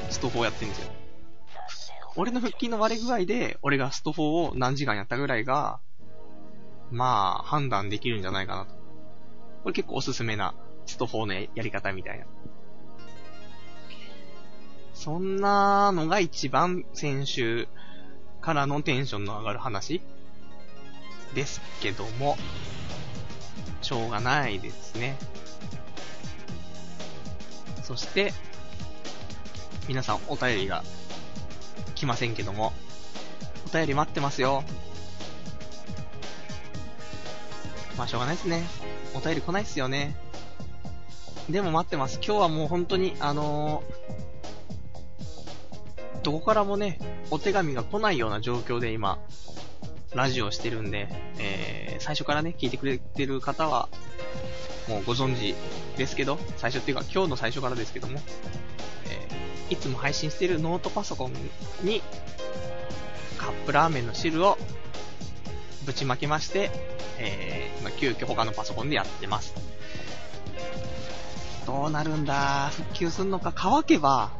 [0.09, 0.98] スト4やってるんですよ。
[2.19, 5.79] 俺の腹筋の割れ具合で、俺がスト4を何時間やったぐらいが、
[6.91, 8.73] まあ、判断できるんじゃないかなと。
[9.63, 10.53] これ結構おすすめな、
[10.85, 12.25] スト4のやり方みたいな。
[14.93, 17.69] そんなのが一番先週
[18.41, 20.01] からのテンションの上がる話
[21.33, 22.35] ですけども、
[23.81, 25.17] しょうがないですね。
[27.81, 28.33] そして、
[29.87, 30.83] 皆さんお便りが
[31.99, 32.71] 来ませんけども、
[33.67, 34.63] お便り待ってますよ。
[37.97, 38.63] まあしょうがないですね。
[39.13, 40.15] お便り来ないっすよね。
[41.49, 42.21] でも待ってます。
[42.25, 46.99] 今日はもう本当に、あのー、どこからもね、
[47.31, 49.19] お手紙が来ないような状況で今、
[50.13, 53.89] ラジオしてるんで、えー、最初からね、聞いてくれてる方は、
[54.87, 55.53] もうご存知
[55.97, 58.19] ですけど、最初っていうか今日の最初からですけども、
[59.09, 59.28] えー、
[59.69, 61.33] いつも配信してるノートパソコン
[61.83, 62.01] に、
[63.37, 64.57] カップラーメンの汁を
[65.85, 66.71] ぶちまけまして、
[67.19, 69.53] えー、今急遽他のパソコンでやってます。
[71.67, 72.69] どうなるんだ？
[72.69, 73.53] 復旧すんのか？
[73.55, 74.31] 乾けば、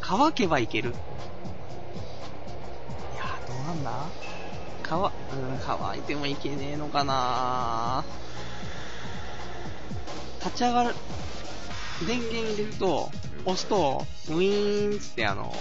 [0.00, 0.90] 乾けばいける。
[0.90, 0.98] いや
[3.46, 3.92] どうなんだ？
[4.82, 5.10] 乾、うん、
[5.64, 8.04] 乾いてもいけねえのかな
[10.44, 10.96] 立ち上がる、
[12.06, 13.10] 電源入れると、
[13.44, 15.54] 押すと、ウィーンってあの、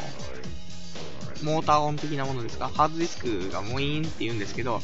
[1.43, 2.67] モーター音的なものですか？
[2.67, 4.79] ハードディスクがウィーンって言うんですけど、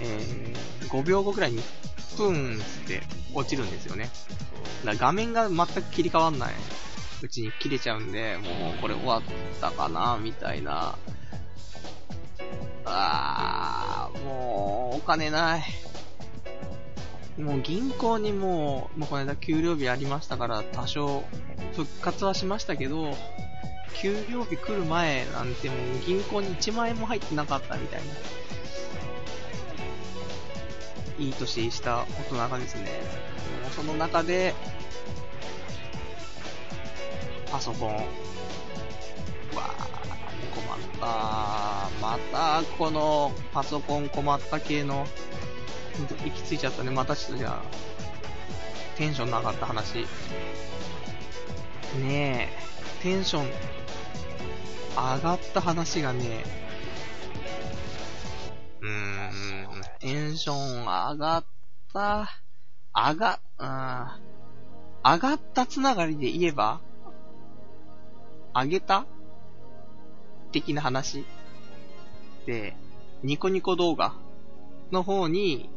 [0.00, 1.62] えー、5秒後くらいに、
[2.16, 3.02] プーンって
[3.34, 4.10] 落ちるんですよね。
[4.84, 6.54] だ画面が全く切り替わんない
[7.22, 9.22] うちに切れちゃうんで、もうこれ終わっ
[9.60, 10.96] たかな、みたいな。
[12.84, 15.62] あー、もう、お金ない。
[17.38, 21.22] もう銀行にもう、もうこの間給料日ありましたから、多少
[21.74, 23.16] 復活はしましたけど、
[24.00, 28.06] 給料日来る前なんてもう銀行に1万円も入ってなかったみたいな。
[31.18, 32.82] いい年した大人がですね、
[33.62, 34.54] もうその中で、
[37.50, 38.06] パソコン、わー、
[40.54, 41.06] 困った。
[42.00, 45.06] また、このパソコン困った系の
[46.06, 46.90] 行き着いちゃったね。
[46.90, 47.62] またちょっとじゃあ、
[48.96, 50.06] テンションの上がった話。
[52.00, 52.48] ね
[53.00, 53.44] え、テンション
[54.94, 56.44] 上がった話がね、
[58.80, 59.30] うーん、
[60.00, 61.44] テンション上がっ
[61.92, 62.28] た、
[62.94, 63.68] 上が、うん、
[65.12, 66.80] 上がったつながりで言えば、
[68.54, 69.06] 上げた？
[70.50, 71.24] 的な話
[72.46, 72.76] で、
[73.22, 74.14] ニコニコ動画
[74.90, 75.70] の方に、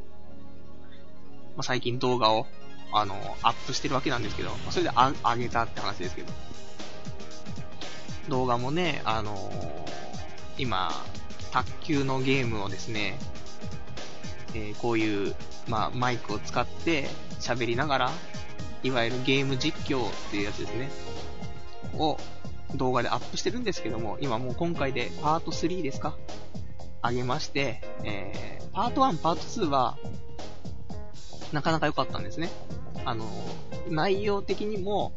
[1.56, 2.48] まあ、最近動画を、
[2.94, 6.32] あの、アップしてるわけなんですけど、まそれであ上げたって話ですけど。
[8.30, 10.92] 動画もね、あのー、今、
[11.52, 13.18] 卓球のゲームをですね、
[14.54, 15.36] えー、こういう、
[15.68, 17.10] まあ、マイクを使って
[17.40, 18.12] 喋りながら、
[18.84, 20.90] いわゆるゲーム実況っていうやつですね、
[21.98, 22.18] を
[22.76, 26.16] 動画でアップしてるんですけども、今もう今回でパート3ですか？
[27.04, 29.98] 上げまして、えー、パート1、パート2は、
[31.52, 32.50] なかなか良かったんですね。
[33.06, 33.26] あの、
[33.90, 35.14] 内容的にも、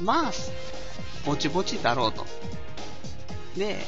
[0.00, 0.32] まあ、
[1.24, 2.26] ぼちぼちだろうと。
[3.56, 3.78] で、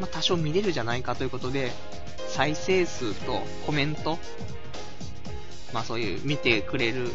[0.00, 1.72] まあ、多少見れるじゃないかということで、
[2.28, 4.18] 再生数とコメント、
[5.72, 7.10] まあそういう見てくれる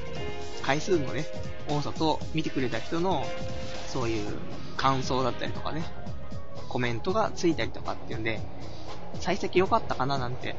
[0.64, 1.26] 回数のね、
[1.68, 3.24] 多さと見てくれた人の、
[3.88, 4.28] そういう
[4.78, 5.84] 感想だったりとかね、
[6.70, 8.40] コメントがついたりとかっていうんで、
[9.20, 10.56] 幸先良かったかななんて、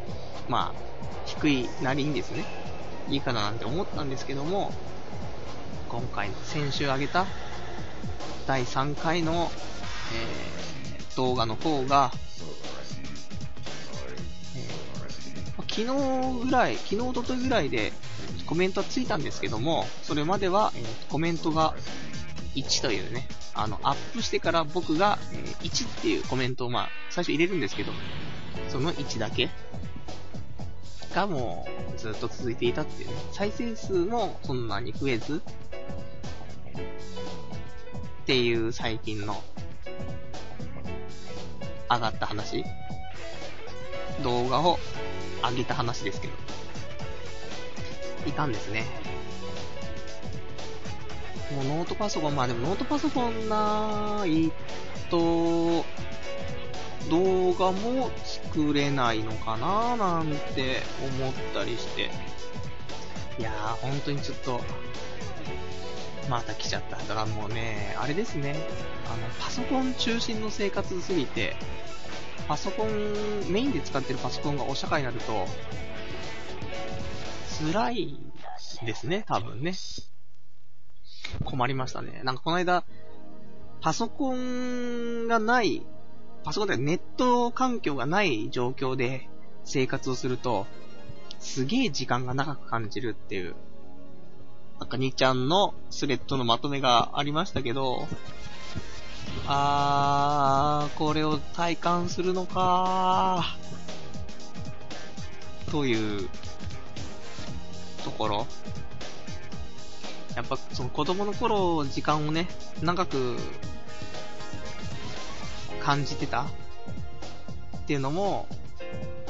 [0.48, 2.44] まあ、低いなりにですね、
[3.08, 4.72] いいかななんて思ったんですけども、
[5.88, 7.26] 今回、先週あげた
[8.46, 9.50] 第3回の、
[10.14, 12.10] えー、動画の方が、
[14.56, 17.92] えー、昨日ぐらい、昨日、おとといぐらいで
[18.46, 21.74] コメントはついたんですけども、それまでは、えー、コメントが
[22.54, 27.92] 1というね、あの、アップしてから僕が、えー、1っていうコメントをまあ、最初入れるんですけど、
[28.68, 29.50] その1だけ
[31.14, 33.14] がもうずっと続いていたっていうね。
[33.32, 35.42] 再生数もそんなに増えず、
[38.22, 39.42] っていう最近の
[41.90, 42.64] 上がった話
[44.22, 44.78] 動画を
[45.42, 46.32] 上げた話ですけど。
[48.26, 48.84] いたんですね。
[51.54, 54.52] もうノートパソコン、まあでもノートパソコンない
[55.10, 55.84] と、
[57.10, 60.82] 動画も作れないのかななんて
[61.20, 62.10] 思ったりして。
[63.38, 64.60] いやー、本当にちょっと、
[66.28, 66.96] また来ちゃった。
[66.96, 68.54] だからもうね、あれですね。
[69.06, 71.56] あの、パソコン中心の生活すぎて、
[72.48, 75.46] パソコン、メインで使ってるパソコンがお社会になると、
[77.72, 78.18] 辛い
[78.84, 79.74] ですね、多分ね。
[81.44, 82.20] 困りましたね。
[82.24, 82.84] なんかこの間、
[83.80, 85.84] パソコンがない、
[86.44, 89.28] パソコンでネット環境がない状況で
[89.64, 90.66] 生活をすると、
[91.38, 93.54] すげえ時間が長く感じるっていう、
[94.80, 98.08] なんか2ちゃんのスレッドのまとめがありましたけど、
[99.46, 105.70] あー、これを体感するのかー。
[105.70, 106.28] という
[108.04, 108.46] ところ。
[110.36, 112.48] やっぱその子供の頃時間をね、
[112.82, 113.36] 長く
[115.82, 116.42] 感じてた？
[116.42, 116.46] っ
[117.86, 118.46] ていうのも、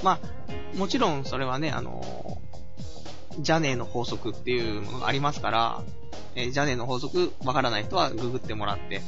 [0.03, 2.39] まあ、もちろんそれはね、あの、
[3.39, 5.83] ジャネーの法則っていうものがありますから、
[6.35, 9.01] えー、ジャネーの法則わからない人はググってもらって、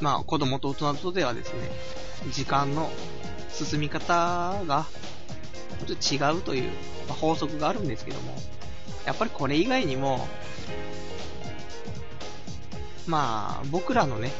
[0.00, 1.70] まあ、子供と大人とではですね、
[2.32, 2.90] 時間の
[3.50, 4.86] 進み方が、
[5.86, 6.70] ちょっと違うという、
[7.08, 8.34] まあ、法則があるんですけども、
[9.06, 10.28] やっぱりこれ以外にも、
[13.06, 14.30] まあ、僕らのね、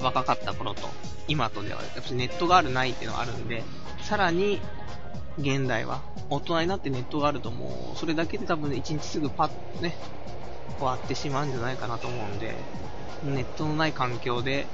[0.00, 0.88] 若かった頃と、
[1.28, 3.64] 今とでは、やっぱりネットがあるないっていうのがあるんで、
[4.02, 4.60] さらに、
[5.38, 9.96] 現代は、大人になってネットがあるともう、それだけで多分、一日すぐパッとね、
[10.78, 12.54] 終わってしまうんじゃないかなと思うんで、
[13.24, 14.66] ネットのない環境で、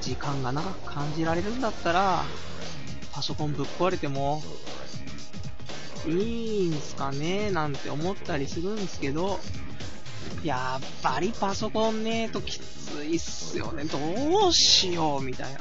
[0.00, 2.24] 時間が長く感じられるんだったら、
[3.12, 4.42] パソコンぶっ壊れても、
[6.06, 9.38] いいんすかねなんて思ったりするんですけど、
[10.44, 13.84] やっぱりパソコンねえときついっすよね。
[13.84, 15.60] どうしようみたいな。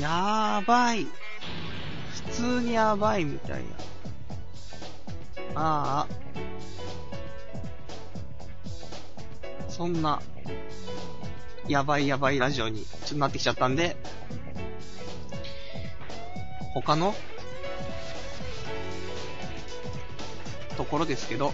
[0.00, 1.04] やばい。
[1.04, 3.68] 普通にやばいみたいな。
[5.54, 6.20] ああ。
[9.68, 10.20] そんな、
[11.68, 13.96] やばいやばいラジオにちょっとなってきちゃったんで、
[16.74, 17.14] 他の
[20.76, 21.52] ところですけど、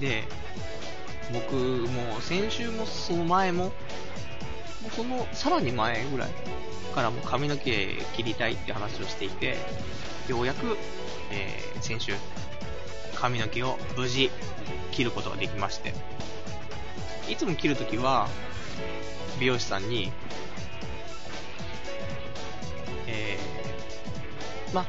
[0.00, 0.24] で、
[1.32, 3.72] 僕も先週もその前も、
[4.96, 6.30] そのさらに前ぐらい
[6.94, 9.56] からも髪の毛切りたいって話をしていて、
[10.28, 10.76] ようやく、
[11.30, 12.14] えー、先週、
[13.14, 14.30] 髪の毛を無事
[14.92, 15.94] 切ることができまして、
[17.28, 18.28] いつも切るときは、
[19.38, 20.12] 美容師さんに、
[23.06, 24.86] えー、まあ、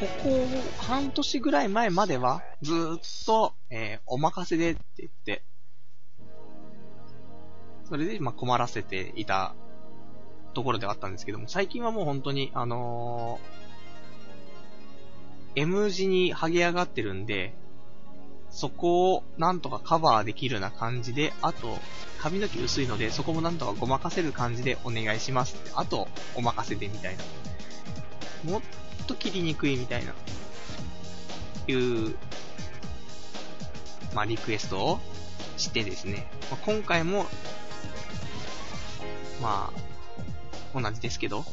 [0.00, 0.46] ここ
[0.78, 5.42] 半年ぐらい前までは、ずーっと、えー、お任せでって言って、
[7.84, 9.54] それで、ま困らせていた
[10.54, 17.52] ところではあったんですけども、最近はもう本当に、あのー、M 字に剥げ上がってるんで、
[18.48, 21.78] そこをなんとかカバーできるような感じで、あと、
[22.18, 25.70] 髪の毛薄いので、そこもなんとかごまかせる感じでお願いしますって。
[25.74, 27.16] あと、お任せでみたい
[28.44, 28.52] な。
[28.52, 28.62] もっ
[29.10, 30.14] と切りにくいみたいな、
[31.66, 32.16] いう、
[34.14, 35.00] まあ、リクエストを
[35.56, 37.26] してですね、まあ、今回も、
[39.42, 39.72] ま
[40.74, 41.44] あ、同じですけど、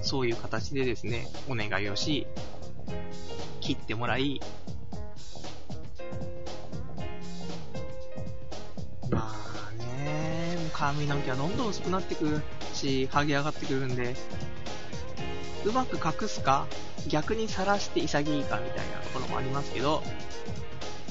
[0.00, 2.26] そういう形でですね、お願いをし、
[3.60, 4.40] 切ってもらい、
[9.10, 14.14] まあね、髪の毛はどんどん薄くなってくるし、剥げ上がってくるんで、
[15.64, 16.66] うまく隠すか、
[17.08, 20.02] 逆に晒して潔いかみたいなところもありますけど、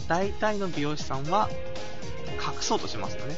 [0.07, 1.49] 大体の美容師さんは
[2.35, 3.35] 隠そうとしますよね。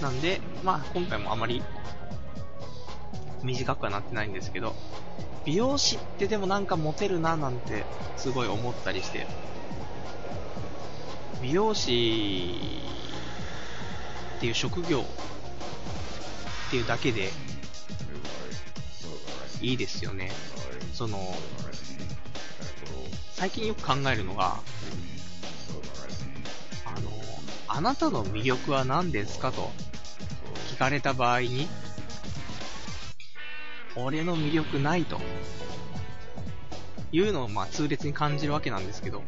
[0.00, 1.62] なんで、まあ今回もあまり
[3.42, 4.74] 短くはなってないんですけど、
[5.44, 7.84] 美容師ってでもなんかモテるななんて
[8.16, 9.26] すごい思ったりして、
[11.42, 12.54] 美容師
[14.36, 17.30] っていう職業っていうだけで
[19.60, 20.30] いいですよね。
[20.94, 21.34] その、
[23.32, 24.58] 最近よく考えるのが、
[26.84, 27.10] あの、
[27.68, 29.70] あなたの魅力は何ですかと
[30.68, 31.68] 聞かれた場合に、
[33.96, 35.20] 俺の魅力ないと、
[37.12, 39.22] いうのをまあ痛烈に感じるわけなんですけど、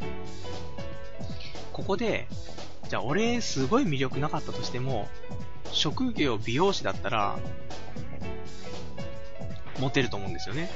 [1.71, 2.27] ここで、
[2.89, 5.09] じゃあ俺すごい魅力なかったとしても、
[5.71, 7.39] 職業美容師だったら、
[9.83, 10.69] モテると思うんですよね。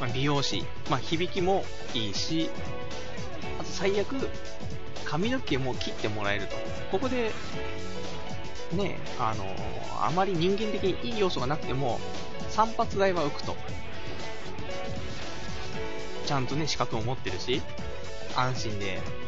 [0.00, 0.64] まあ、美容師。
[0.90, 1.64] まあ、響きも
[1.94, 2.50] いいし、
[3.58, 4.28] あと最悪、
[5.04, 6.56] 髪の毛も切ってもらえると。
[6.90, 7.30] ここで、
[8.72, 9.44] ね、あの
[10.00, 12.00] あまり人間的にいい要素がなくても、
[12.50, 13.56] 散髪代は浮くと。
[16.26, 17.62] ちゃんとね、資格も持ってるし、
[18.36, 19.23] 安心で。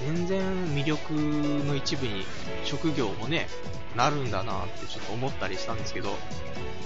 [0.00, 0.42] 全然
[0.74, 2.24] 魅力の一部に
[2.64, 3.48] 職業もね、
[3.96, 6.10] なるんだなってちょっと思ったりしたんですけど、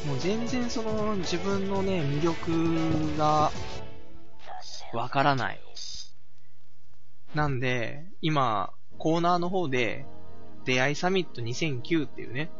[0.06, 3.50] もう全然その自分のね、魅力が
[4.92, 5.60] わからない。
[7.34, 10.06] なんで、今、コーナーの方で、
[10.64, 12.50] 出会いサミット2009っていうね、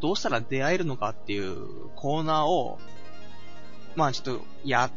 [0.00, 2.78] どうしたら出会えるのかっていうコーナーを、
[3.96, 4.90] まあちょっとやっ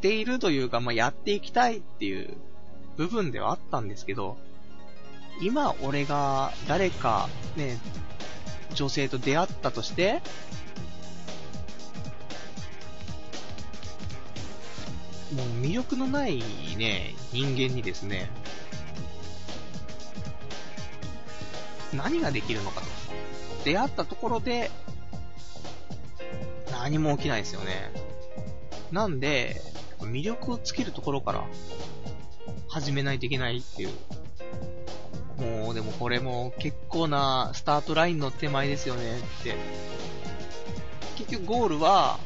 [0.00, 2.36] ているというか、まあやっていきたいっていう
[2.96, 4.36] 部分ではあったんですけど、
[5.40, 7.78] 今俺が誰かね、
[8.74, 10.22] 女性と出会ったとして、
[15.34, 16.42] もう魅力のない
[16.76, 18.30] ね、人間にですね、
[21.92, 22.86] 何ができるのかと。
[23.64, 24.70] 出会ったところで、
[26.70, 27.90] 何も起きないですよね。
[28.92, 29.60] なんで、
[30.00, 31.44] 魅力をつけるところから
[32.68, 33.90] 始めないといけないっていう
[35.38, 39.54] もう、でもこれも結構なスタートラインの手前ですよねって。
[41.16, 42.18] 結局ゴールは、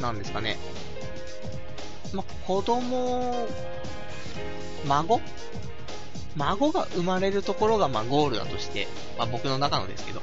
[0.00, 0.56] なんですかね。
[2.12, 3.46] ま、子供、
[4.86, 5.20] 孫？
[6.34, 8.88] 孫が生まれるところが、ま、ゴールだとして、
[9.18, 10.20] まあ、僕の中のですけど。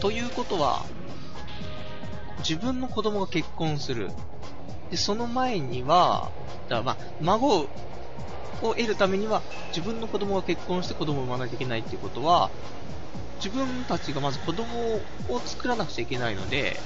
[0.00, 0.84] ということは、
[2.38, 4.10] 自分の子供が結婚する。
[4.90, 6.30] で、その前には、
[6.70, 7.68] からまあ、孫を
[8.60, 12.50] 得るためには、自分の子供が結婚して子供を産まないといけないっていうことは、
[13.36, 14.66] 自分たちがまず子供
[15.28, 16.78] を作らなくちゃいけないので、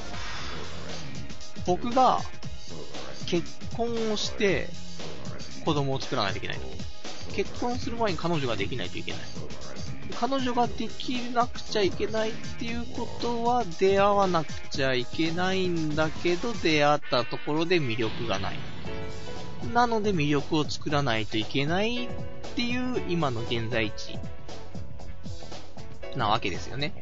[1.66, 2.20] 僕が
[3.26, 4.68] 結婚をして
[5.64, 6.58] 子供を作らないといけない。
[7.34, 9.20] 結婚する前に彼女ができないといけない。
[10.20, 18.73] 彼女ができなくちゃいけないっていうことは出会わなくちゃいけないんだけど出会ったところで魅力がない。
[19.72, 22.08] なので魅力を作らないといけないっ
[22.54, 24.18] ていう今の現在地
[26.16, 26.92] なわけですよね。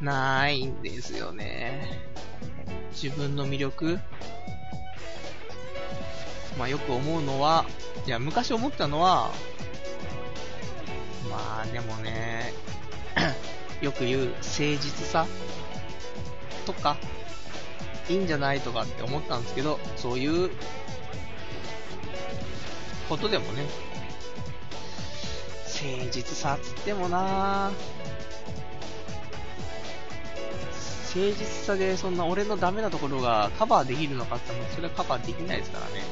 [0.00, 2.00] ないんですよね。
[2.92, 3.98] 自分の魅力
[6.58, 7.66] まあよく思うのは、
[8.06, 9.30] いや昔思ったのは、
[11.30, 12.52] まあでもね、
[13.82, 15.26] よく言う誠実さ
[16.64, 16.96] とか、
[18.08, 20.50] いいんじゃないとかって思ったんですけど、そういう
[23.08, 23.64] ことでもね、
[25.64, 27.70] 誠実さつってもな。
[31.14, 36.02] 誠実さでそんな俺のダメなところがカバーできるのかって言ったらそれはカバーできないですからね。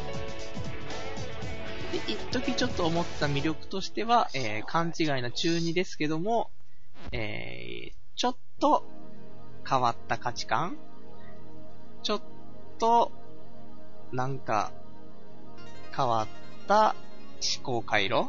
[1.93, 6.51] で、一時ちょっと思った魅力としては、えー、勘違いな中2ですけども、
[7.13, 8.85] えー、ちょっと
[9.69, 10.79] 変わった価値観。
[12.03, 12.23] ちょっ
[12.79, 13.13] と、
[14.13, 14.73] なんか、
[15.97, 16.95] 変わったった
[17.57, 18.29] 思考回路？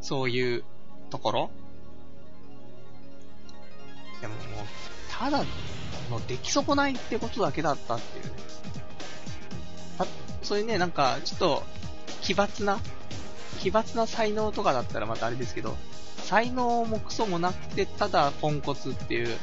[0.00, 0.64] そういう
[1.10, 1.50] ところ？
[4.20, 4.44] でももう、
[5.10, 5.44] ただ
[6.10, 8.30] の出来損ないってことだけだったっていうね。
[10.42, 11.62] そういうね、なんか、ちょっと、
[12.22, 12.78] 奇抜な、
[13.60, 15.76] 奇抜な才能とかだったらまたあれですけど、
[16.24, 19.36] 才能もクソもなくて、ただポンコツっていう、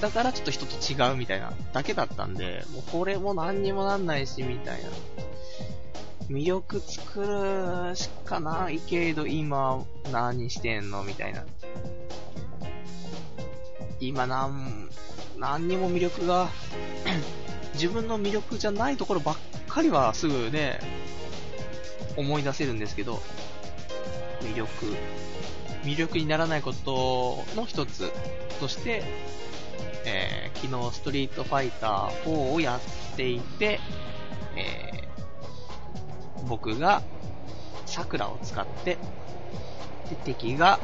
[0.00, 4.88] だからちょっと人と違うみたいなだけだったんで、もうこれも何にもなんないし、みたいな。
[6.28, 7.20] 魅力作
[7.90, 11.44] るしかないけど、今何してんのみたいな。
[14.00, 14.88] 今なん
[15.38, 16.48] 何にも魅力が
[17.74, 19.36] 自分の魅力じゃないところばっ
[19.68, 20.80] かりはすぐね、
[22.16, 23.22] 思い出せるんですけど、
[24.42, 24.68] 魅力、
[25.84, 28.10] 魅力にならないことの一つ
[28.58, 29.04] として、
[30.04, 33.78] えー、昨日ストリートファイター4をやっていて、
[34.56, 34.85] えー
[36.46, 37.02] 僕が
[37.86, 38.98] 桜を使って、
[40.08, 40.78] で、敵が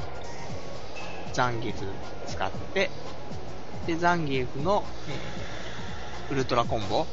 [1.33, 1.87] ザンギエフ
[2.27, 2.91] 使って、
[3.87, 4.85] で、ザンギエフの、
[6.29, 7.07] えー、ウルトラコンボ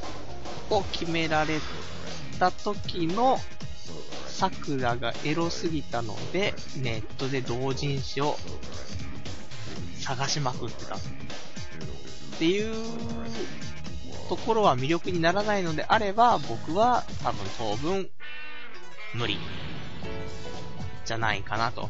[0.69, 1.59] を決められ
[2.39, 3.39] た時の
[4.27, 8.37] 桜がエロすぎたので、ネットで同人誌を
[9.99, 10.95] 探しまくってた。
[10.95, 10.99] っ
[12.39, 12.73] ていう
[14.29, 18.09] ところは魅力にならないのであれば、僕は多分当分
[19.15, 19.37] 無理
[21.03, 21.89] じゃないかなと。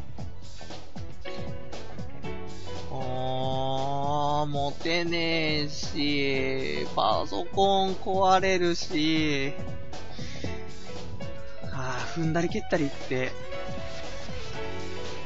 [2.90, 9.52] おー、持てねえし、パソコン壊れるし、
[11.70, 13.32] あー、踏んだり蹴ったりって、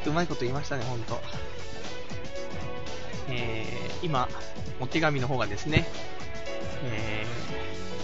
[0.04, 1.20] うまいこと言いましたね、ほんと。
[3.28, 4.28] えー、今、
[4.80, 5.86] お手紙の方がですね、
[6.85, 7.26] え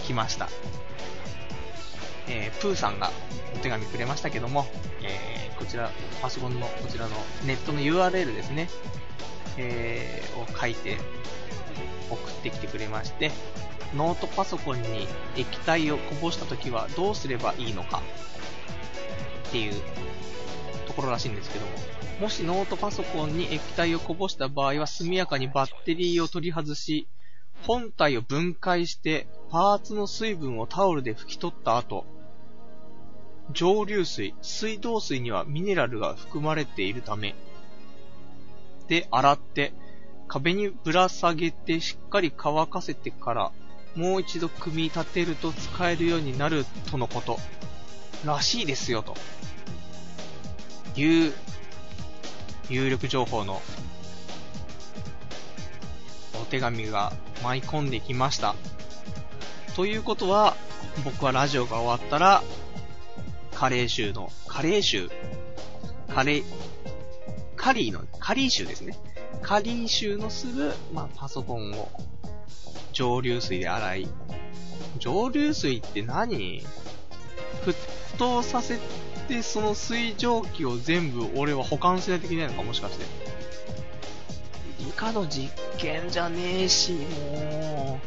[0.03, 0.49] ー、来ました。
[2.27, 3.11] えー、プーさんが
[3.55, 4.65] お手紙くれましたけども、
[5.03, 7.15] えー、こちら、パソコンのこちらの
[7.45, 8.69] ネットの URL ですね、
[9.57, 10.97] えー、を書いて
[12.09, 13.31] 送ってきてくれまして、
[13.95, 18.01] ノートパソコンに液体をこぼした時はどうすればいいのか
[19.49, 19.73] っていう
[20.87, 21.71] ところらしいんですけども、
[22.21, 27.07] もしノートパソコンに液体をこぼした場合は速やかにバッテリーを取り外し、
[27.67, 32.05] 本体を分解してパーツの水分をタオルで拭き取った後、
[33.51, 37.35] 蒸留水、水道水にはミネラルが含まれているため、
[38.87, 39.73] で洗って
[40.27, 43.51] 壁にぶら下げてしっかり乾かせてから
[43.95, 47.37] もう一度組み立てると使えるようになるとのこと。
[48.25, 49.15] らしいですよと
[50.95, 51.33] いう
[52.69, 53.61] 有力情報の
[56.41, 57.13] お手紙が
[57.43, 58.55] 舞い込んできました。
[59.75, 60.55] ということは、
[61.05, 62.43] 僕はラジオが終わったら、
[63.55, 65.09] カレー臭の、カレー臭
[66.13, 66.43] カレー、
[67.55, 68.97] カリーの、カリー臭ですね。
[69.41, 71.89] カリー臭のする、まあ、パソコンを、
[72.91, 74.07] 蒸留水で洗い。
[74.99, 76.63] 蒸留水って何？
[77.65, 77.75] 沸
[78.17, 78.79] 騰させ
[79.27, 83.30] て、その水蒸気を全部俺は保管しないといけないのかもしかして。
[84.85, 87.99] 理科の実験じゃねえし、も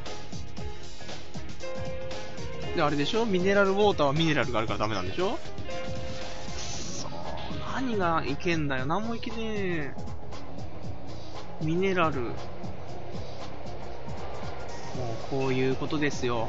[2.73, 2.77] う。
[2.77, 3.25] で、あれでしょ？
[3.25, 5.39] ミネラルウォーターはミネラルがあるからダメなんでしょ？
[6.57, 7.11] そう、
[7.75, 8.87] 何がいけんだよ。
[8.87, 9.95] 何もいけねえ。
[11.63, 12.21] ミネラル。
[12.21, 12.35] もう
[15.31, 16.49] こういうことですよ。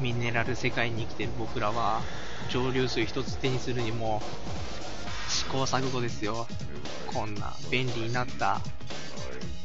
[0.00, 2.02] ミネラル世界に生きてる僕らは、
[2.50, 4.20] 蒸留水一つ手にするにも、
[5.28, 6.46] 試行錯誤ですよ。
[7.06, 8.60] こんな便利になった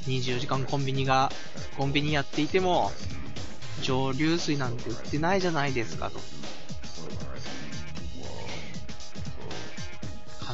[0.08, 1.32] 24時間コンビニが、
[1.78, 2.92] コンビニやっていても、
[3.82, 6.20] 蒸留水なんて売ってないじゃないですかと。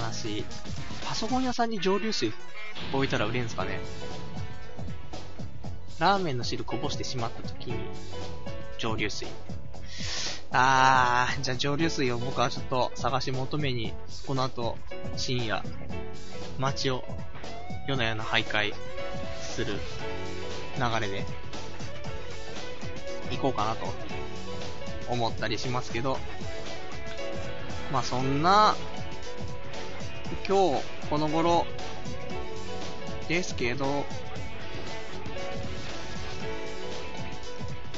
[0.05, 0.45] 悲しい。
[1.05, 2.33] パソコン屋さんに蒸留水
[2.91, 3.79] 置いたら売れんすかね
[5.99, 7.75] ラーメンの汁こぼしてしまった時に、
[8.77, 9.27] 蒸留水。
[10.51, 13.93] あー、じゃあ蒸留水を僕はちょっと探し求めに、
[14.27, 14.77] この後、
[15.15, 15.63] 深夜、
[16.59, 17.03] 街を
[17.87, 18.73] 夜な夜な徘徊
[19.53, 19.73] する
[20.77, 21.23] 流れで、
[23.29, 23.85] 行こうかなと
[25.09, 26.17] 思ったりしますけど、
[27.91, 28.75] まあそんな、
[30.47, 31.67] 今日この頃
[33.27, 34.05] ですけど、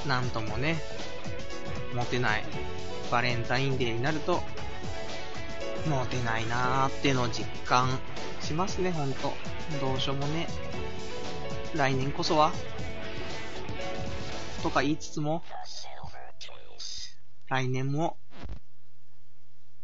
[0.05, 0.75] なんともね、
[1.93, 2.43] モテない
[3.09, 4.43] バレンタインデーになると、
[5.87, 7.87] モテないなーっての実感
[8.41, 9.33] しますね、ほんと。
[9.79, 10.47] どうしようもね。
[11.75, 12.53] 来年こそは？
[14.63, 15.43] とか言いつつも、
[17.47, 18.17] 来年も、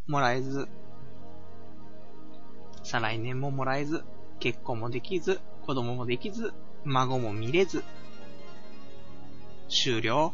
[0.08, 0.70] もらえず、
[2.84, 4.04] 再来年ももらえず、
[4.40, 6.54] 結婚もできず、子供もできず、
[6.86, 7.84] 孫も見れず、
[9.70, 10.34] 終了。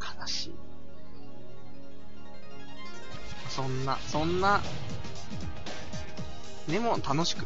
[0.00, 0.54] 悲しい。
[3.48, 4.60] そんな、そんな、
[6.68, 7.44] でも楽しく、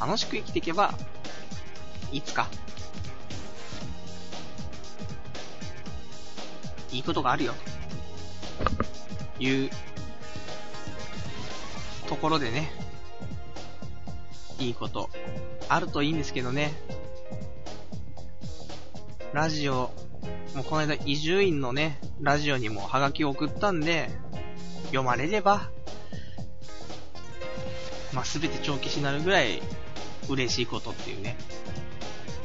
[0.00, 0.94] 楽しく生きていけば、
[2.10, 2.48] いつか、
[6.90, 7.54] いいことがあるよ、
[9.36, 9.70] という、
[12.08, 12.70] ところでね、
[14.58, 15.08] いいこと、
[15.68, 16.72] あるといいんですけどね、
[19.32, 19.90] ラジオ、
[20.54, 24.10] もうこの間、伊集院のね、ラジオにもハガキを送ったんで、
[24.86, 25.70] 読まれれば、
[28.12, 29.62] まあ、すべて長期になるぐらい
[30.28, 31.36] 嬉しいことっていうね、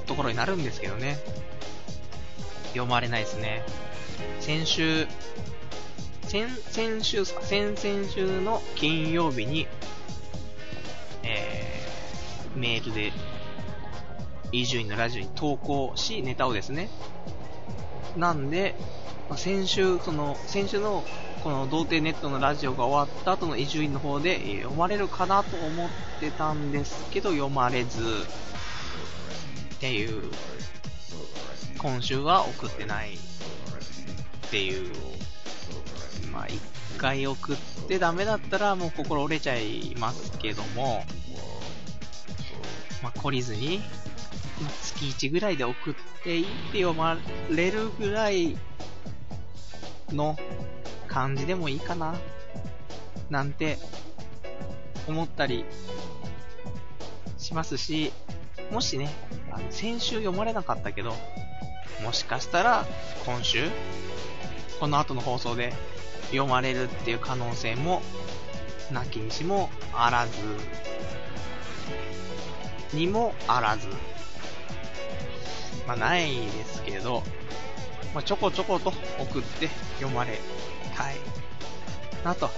[0.05, 1.18] ところになるんですけどね。
[2.70, 3.63] 読まれないですね。
[4.39, 5.07] 先週、
[6.24, 9.68] 先、先週、先々週の金曜日に、
[11.24, 13.11] えー、メールで、
[14.51, 16.89] 伊集院のラジオに投稿し、ネタをですね。
[18.15, 18.76] なんで、
[19.30, 21.03] まあ、先週、その、先週の
[21.43, 28.01] この童貞ネットのラジオが終わった後の伊集院の方で、読まれるかなと思ってたんですけど、読まれず、
[29.75, 30.23] っていう、
[31.77, 34.91] 今週は送ってないっていう、
[36.31, 36.59] まあ一
[36.97, 37.55] 回送っ
[37.88, 41.03] てダメだったらもう心折れちゃいますけども、
[43.03, 43.81] まあ懲りずに、
[44.81, 47.17] 月1ぐらいで送っていいって読ま
[47.51, 48.57] れるぐらい
[50.11, 50.35] の
[51.18, 52.13] 感じでもいいかな、
[53.32, 53.80] なんて
[55.07, 55.65] 思ったり
[57.39, 58.13] しますし、
[58.72, 59.09] もしね、
[59.51, 61.15] あの先週読まれなかったけど、
[62.03, 62.86] もしかしたら
[63.26, 63.68] 今週、
[64.80, 65.74] この後の放送で
[66.26, 68.03] 読まれるっていう可能性も、
[68.91, 70.34] なきにしもあらず、
[72.95, 73.88] にもあらず、
[75.88, 77.24] まあないですけど、
[78.13, 80.39] まあ、ちょこちょこと送って読まれ
[80.97, 81.15] たい
[82.23, 82.49] なと。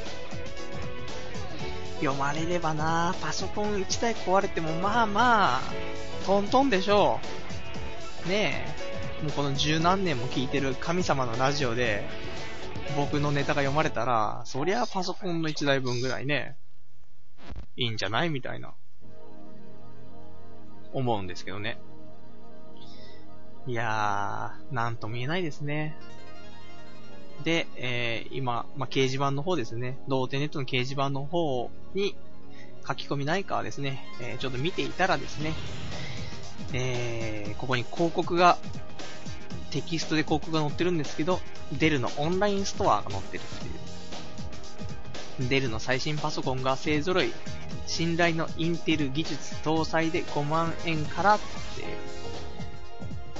[2.00, 5.62] 読まれればなパソコン1台壊れてもまあまあ、
[6.26, 7.20] トントンでしょ
[8.26, 8.30] う。
[8.30, 8.66] ね
[9.22, 9.24] え。
[9.24, 12.08] もうこの十何年も聞いてる神様のラジオで、
[12.96, 16.58] 僕のネタが読まれたら、そりゃパソコンの1台分ぐらいね、
[17.76, 18.74] いいんじゃないみたいな、
[20.94, 21.80] 思うんですけどね。
[23.68, 25.98] いやー、なんとも言えないですね。
[27.44, 32.16] で、えー、今、まあ、掲示板の方ですね、童貞ネットの掲示板の方に
[32.88, 35.54] 書き込みないかはですね、えー、ちょっと見ていたらですね、
[36.74, 38.58] えー、ここに広告が、
[39.72, 41.40] テキストで広告が載ってるんですけど、
[41.78, 43.66] デルのオンラインストアが載ってるって
[45.44, 45.50] いう。
[45.50, 47.32] デルの最新パソコンが勢揃い、
[47.88, 51.40] 信頼のインテル技術搭載で5万円からっ
[51.76, 51.88] ていう、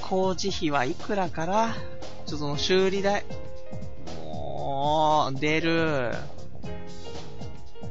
[0.00, 1.74] 工事費はいくらから
[2.26, 3.24] ちょっとその修理代、
[4.80, 6.14] もう、出る。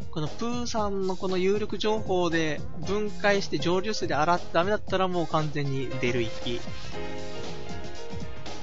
[0.09, 6.59] このプーさんのこの有力情報で分解して蒸留水で洗ってダメだったらもう完全に出る域。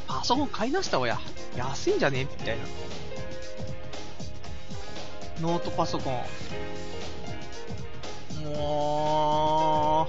[0.09, 1.21] パソコン買い出したわや。
[1.57, 2.65] 安いんじゃねみたいな。
[5.41, 6.15] ノートパソコン。
[8.45, 10.09] も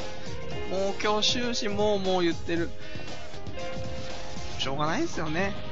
[0.72, 2.72] う、もう今日終始もうもう言ってる。
[4.58, 5.67] しょうがないですよね。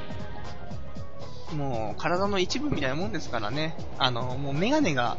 [1.54, 3.76] もう体の一部みたいなもんですからね。
[3.98, 5.16] あの、もうメガネが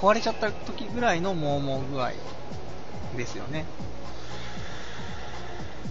[0.00, 2.12] 壊れちゃった時ぐらいのもうもう具合
[3.16, 3.64] ですよね。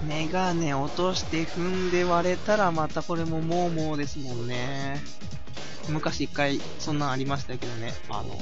[0.07, 5.01] メガネ落として踏んで割れたらまたこれももうもうですもんね。
[5.89, 7.93] 昔一回そんなんありましたけどね。
[8.09, 8.37] あの、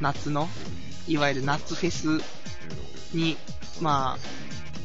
[0.00, 0.48] 夏の、
[1.08, 2.22] いわゆる夏フェス
[3.14, 3.36] に、
[3.80, 4.18] まあ、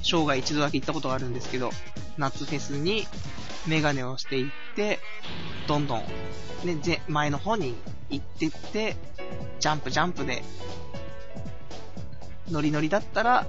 [0.06, 1.72] 生涯一度だけ行ったことがあるんですけど、
[2.18, 3.08] 夏フェスに
[3.68, 5.00] メガネをしていって、
[5.68, 6.04] どんどん、
[6.64, 7.76] ね、前の方に
[8.10, 8.96] 行ってって、
[9.60, 10.44] ジャンプジャンプで、
[12.52, 13.48] ノリノリだったら、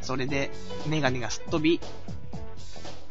[0.00, 0.50] それで
[0.86, 1.80] メガネがすっ飛び、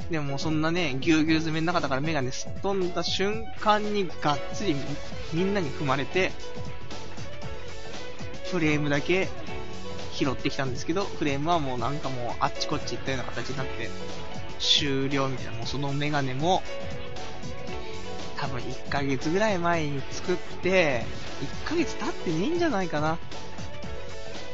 [0.10, 4.76] でもそんなね、ぎゅうぎゅう詰めの中だからメガネすっ飛んだ瞬間にがっつり
[5.34, 6.32] みんなに踏まれて、
[8.52, 9.28] フレームだけ
[10.16, 13.90] 拾ってきたんですけど、フレームはもうなんかもうあっちこっち行ったような形になって、
[14.60, 16.64] 終了みたいな、もうそのメガネも、
[18.38, 21.04] 多分1ヶ月ぐらい前に作って、
[21.66, 23.18] 1ヶ月経ってねえんじゃないかな。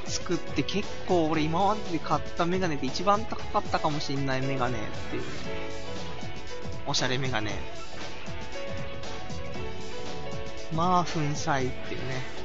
[0.05, 5.23] 作って結構俺今までで買ったメガネで一番高かったかもしんないメガネっていう。
[6.85, 7.51] おしゃれメガネ。
[10.73, 12.40] まあ、粉砕っていうね。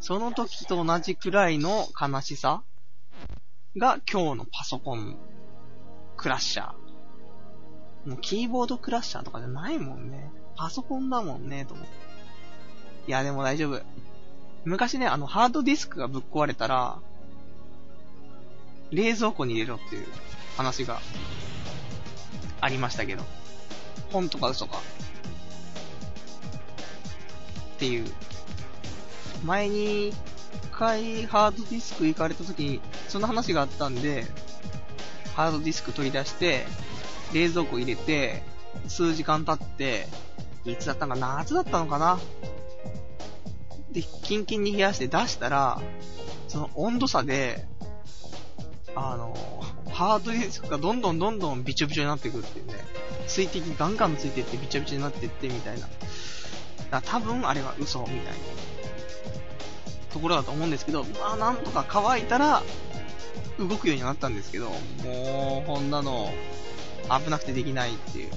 [0.00, 2.62] その時と同じくらいの悲しさ
[3.76, 5.16] が今日のパソコン
[6.16, 8.08] クラッシャー。
[8.08, 10.32] もうキーボードクラッシャーとかじゃないもんね。
[10.56, 11.92] パソコンだもんね、と思って。
[13.08, 13.80] いや、でも大丈夫。
[14.64, 16.98] 昔ね、あの、ハードディスクがぶっ壊れたら、
[18.90, 20.06] 冷蔵庫に入れろっていう
[20.56, 21.00] 話が
[22.60, 23.22] ありましたけど。
[24.12, 24.78] 本とか嘘か。
[27.76, 28.06] っていう。
[29.44, 30.14] 前に、一
[30.72, 34.24] 回ハードディスク行かれた時に、その話があったんで、
[35.34, 36.66] ハードディスク取り出して、
[37.32, 38.42] 冷蔵庫入れて、
[38.88, 40.06] 数時間経って、
[40.64, 42.18] いつだったか夏だったのかな
[43.90, 45.80] で、キンキンに冷やして出したら、
[46.48, 47.66] その温度差で、
[48.94, 49.34] あの、
[49.90, 52.74] ハードディスクがどんどんどんどんびちょびちょになっていくっていうね。
[53.26, 55.88] 水滴ガンガンついてってびちょびちょになってってみたいな。
[56.90, 58.30] だ多分あれは嘘みたいな
[60.12, 62.62] ところだと思うんですけど、まあなんとか乾いたら、
[63.58, 64.70] 動くようになったんですけど、
[65.04, 66.32] もう、こんなの、
[67.24, 68.30] 危なくてできないっていう。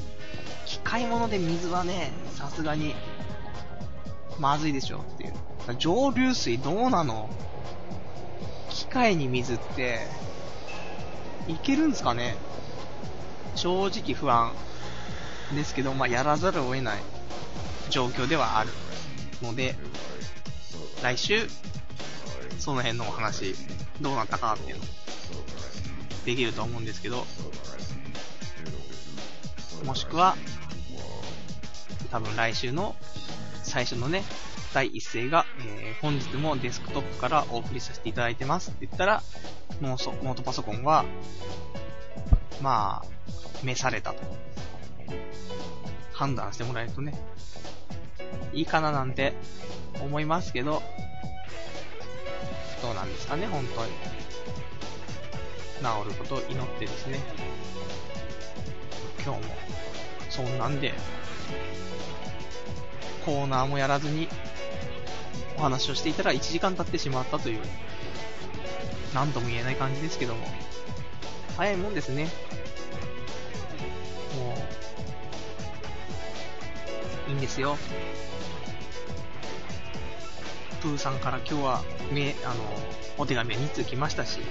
[0.66, 2.96] 機械物で水はね、さすがに、
[4.40, 5.34] まずいでしょっていう。
[5.78, 7.30] 蒸留水どうなの？
[8.70, 10.00] 機械に水って、
[11.48, 12.36] いけるんですかね？
[13.56, 14.52] 正直不安
[15.56, 16.98] ですけど、まあ、やらざるを得ない
[17.90, 18.72] 状況ではある
[19.42, 19.76] ので、
[21.04, 21.48] 来週、
[22.60, 23.56] その辺のお話、
[24.00, 24.84] どうなったかっていうの、
[26.26, 27.26] できると思うんですけど、
[29.86, 30.38] もしくは、
[32.10, 32.96] 多分来週の
[33.64, 34.24] 最初のね、
[34.74, 38.70] 第一声が、えー、本日もデスクトップからお送りさせていただいてます。
[38.70, 39.22] って言ったら、
[39.82, 41.04] ノートパソコンは、
[42.62, 43.08] まあ、
[43.62, 44.22] 召されたと。
[46.14, 47.14] 判断してもらえるとね、
[48.54, 49.34] いいかななんて
[50.02, 50.82] 思いますけど、
[52.82, 53.92] どうなんですかね、本当に。
[55.80, 57.20] 治ることを祈ってですね。
[59.24, 59.56] 今日も、
[60.30, 60.94] そんなんで、
[63.26, 64.28] コーナーもやらずに、
[65.58, 67.62] お話をしていたら1時間経ってしまったという、
[69.14, 70.46] なんとも言えない感じですけども、
[71.58, 72.26] 早いもんですね。
[74.36, 74.56] も
[77.28, 77.78] う、いいんですよ。
[80.84, 81.82] プーさんから今日は、
[82.12, 82.62] め、あの、
[83.18, 84.42] お手紙2通来ましたし、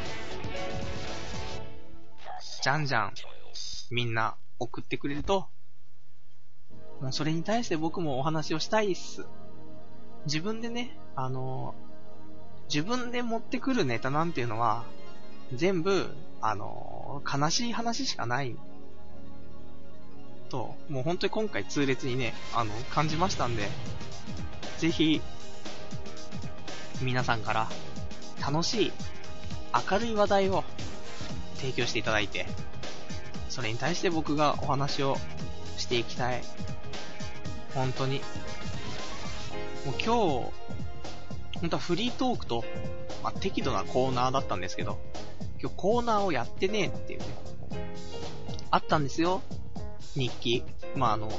[2.63, 3.13] じゃんじゃん、
[3.91, 5.49] みんな送ってくれると、
[7.03, 9.27] もうそれに対して僕もお話をしたいっす。
[10.25, 11.75] 自分でね、あの、
[12.73, 14.87] 自分で持ってくるネタなんていうのは、
[15.53, 16.07] 全部、
[16.41, 18.57] あの、悲しい話しかない
[20.49, 23.69] と、もう本当に今回痛烈にね、あの、感じましたんで、
[24.79, 25.21] ぜひ、
[27.01, 27.69] 皆さんから
[28.41, 28.93] 楽しい、
[29.91, 30.65] 明るい話題を
[31.57, 32.47] 提供していただいて、
[33.49, 35.17] それに対して僕がお話を
[35.77, 36.43] していきたい。
[37.75, 38.21] 本当に。
[39.85, 40.09] もう今日、
[41.61, 42.65] 本当はフリートークと、
[43.23, 45.01] まあ、適度なコーナーだったんですけど、
[45.61, 47.27] 今日コーナーをやってねえっていうね。
[48.71, 49.43] あったんですよ。
[50.15, 50.65] 日記。
[50.97, 51.31] まあ、あの、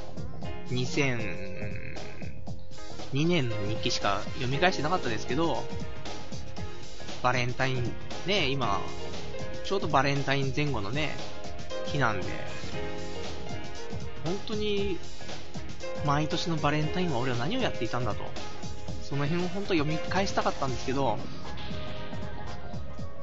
[0.70, 2.13] 2000
[3.14, 5.64] 2年の日記しか読み返してなかったですけど、
[7.22, 7.84] バレンタイン、
[8.26, 8.82] ね、今、
[9.64, 11.16] ちょうどバレンタイン前後のね、
[11.86, 12.28] 日なんで、
[14.26, 14.98] 本当に、
[16.06, 18.24] 毎年のバレンタインは俺は何をやっていたんだと。
[19.02, 21.18] その辺を本当読み返したかったんですけど、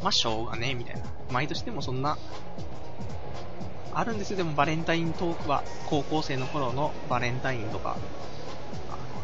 [0.02, 1.02] まあ、しょうがねえ、みたいな。
[1.30, 2.16] 毎年でもそんな、
[3.92, 7.96] あるんですよ、でもバレンタイントークは、高校生の頃のバレンタインとか、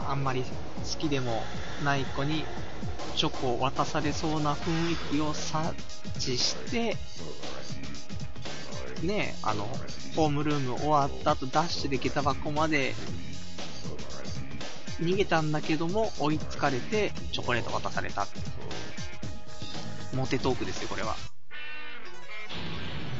[0.08, 1.42] あんまり好きでも
[1.84, 2.44] ない子に
[3.16, 5.74] チョコを渡されそうな雰囲気を察
[6.18, 6.96] 知して、
[9.02, 9.68] ね、あの、
[10.14, 12.94] ホームルーム終わった後ダッシュで下駄箱まで
[15.00, 18.26] 逃げたんだけども追いつかれてチョコレート渡された。
[20.14, 21.16] モテトークですよ、これは。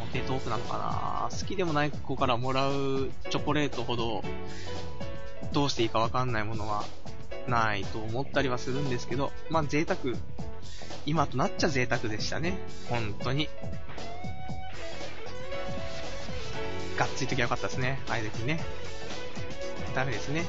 [0.01, 4.23] モテトークなのかな好きでもない子からもらうチョコレートほど、
[5.53, 6.85] どうしていいかわかんないものは
[7.49, 9.99] ないと思ったりはするんですけど、まあ贅沢、
[11.05, 12.59] 今となっちゃ贅沢でしたね。
[12.89, 13.49] 本当に。
[16.99, 18.01] がっついときゃよかったですね。
[18.09, 18.61] あいう時にね。
[19.95, 20.45] ダメですね。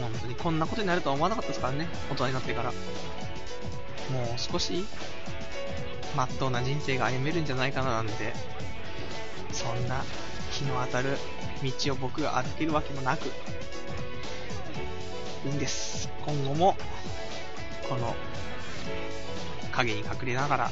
[0.00, 1.88] 本当にこんなことになるとは思わなかったですからね。
[2.10, 2.70] 大人になってから。
[2.70, 4.84] もう少し、
[6.16, 8.32] まっとうな人生が歩めるんじゃないかななんて、
[9.52, 10.04] そんな
[10.50, 11.16] 日の当たる
[11.62, 13.26] 道を僕が歩けるわけもなく、
[15.46, 16.10] いいんです。
[16.24, 16.76] 今後も、
[17.88, 18.14] この、
[19.72, 20.70] 影に隠れながら、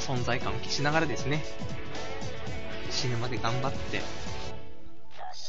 [0.00, 1.42] 存在感を消しながらですね、
[2.90, 4.00] 死ぬまで頑張って、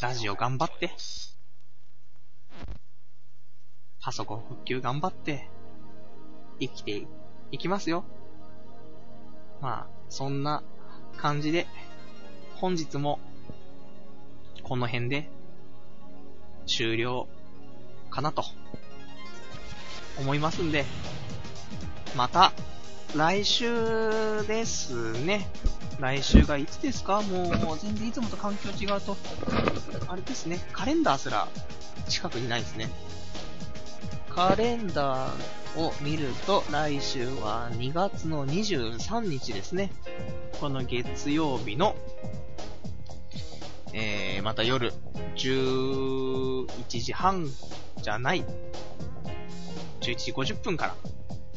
[0.01, 0.91] ラジオ頑張って、
[4.01, 5.49] パソコン復旧頑張って、
[6.59, 7.07] 生きて
[7.51, 8.05] いきますよ。
[9.61, 10.63] まあ、そんな
[11.17, 11.67] 感じで、
[12.55, 13.19] 本日も、
[14.63, 15.29] この辺で、
[16.65, 17.27] 終了
[18.09, 18.43] かなと、
[20.19, 20.85] 思いますんで、
[22.15, 22.53] また、
[23.15, 25.47] 来週ですね。
[25.99, 27.21] 来週がいつですか？
[27.21, 29.15] もう、全然いつもと環境違うと、
[30.07, 31.47] あれですね、カレンダーすら
[32.07, 32.89] 近くにないですね。
[34.29, 39.91] カレンダーを見ると、来週は2月の23日ですね。
[40.59, 41.95] この月曜日の、
[43.93, 44.91] えー、また夜、
[45.35, 47.47] 11時半
[48.01, 48.43] じゃない、
[50.01, 50.95] 11時50分から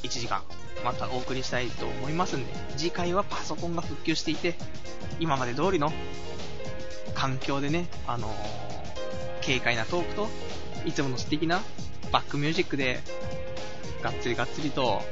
[0.03, 0.43] 1時間、
[0.85, 4.55] またお送りしたいと思いますんで、次回はパソコンが復旧していて、
[5.19, 5.91] 今まで通りの
[7.15, 10.29] 環境でね、あのー、軽快なトークと、
[10.85, 11.63] いつもの素敵な
[12.13, 13.01] バックミュージックで、
[14.03, 15.03] がっつりがっつりと、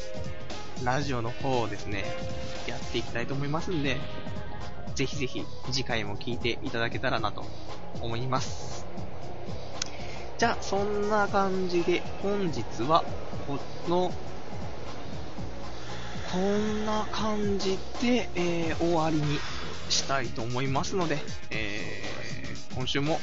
[0.85, 2.05] ラジオの方をですね、
[2.66, 3.97] やっていきたいと思いますんで、
[4.95, 7.45] ぜひぜひ次回も聞いていただけたらなと
[8.01, 8.87] 思います。
[10.39, 13.05] じゃあ、そんな感じで、本日は、
[13.47, 14.13] この、
[16.33, 19.39] こんな感じで、えー、終わりに
[19.89, 21.19] したいと思いますので、
[21.51, 23.21] えー、今週も、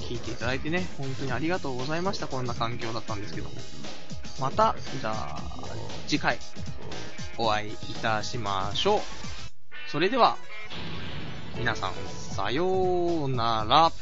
[0.00, 2.26] 聞いていただいてね、本当にありがとうございました。
[2.26, 3.54] こんな環境だったんですけども。
[4.40, 5.42] また、じゃあ、
[6.06, 6.38] 次回、
[7.38, 9.00] お会いいたしましょう。
[9.88, 10.36] それでは、
[11.56, 11.92] 皆さん、
[12.34, 13.92] さようなら。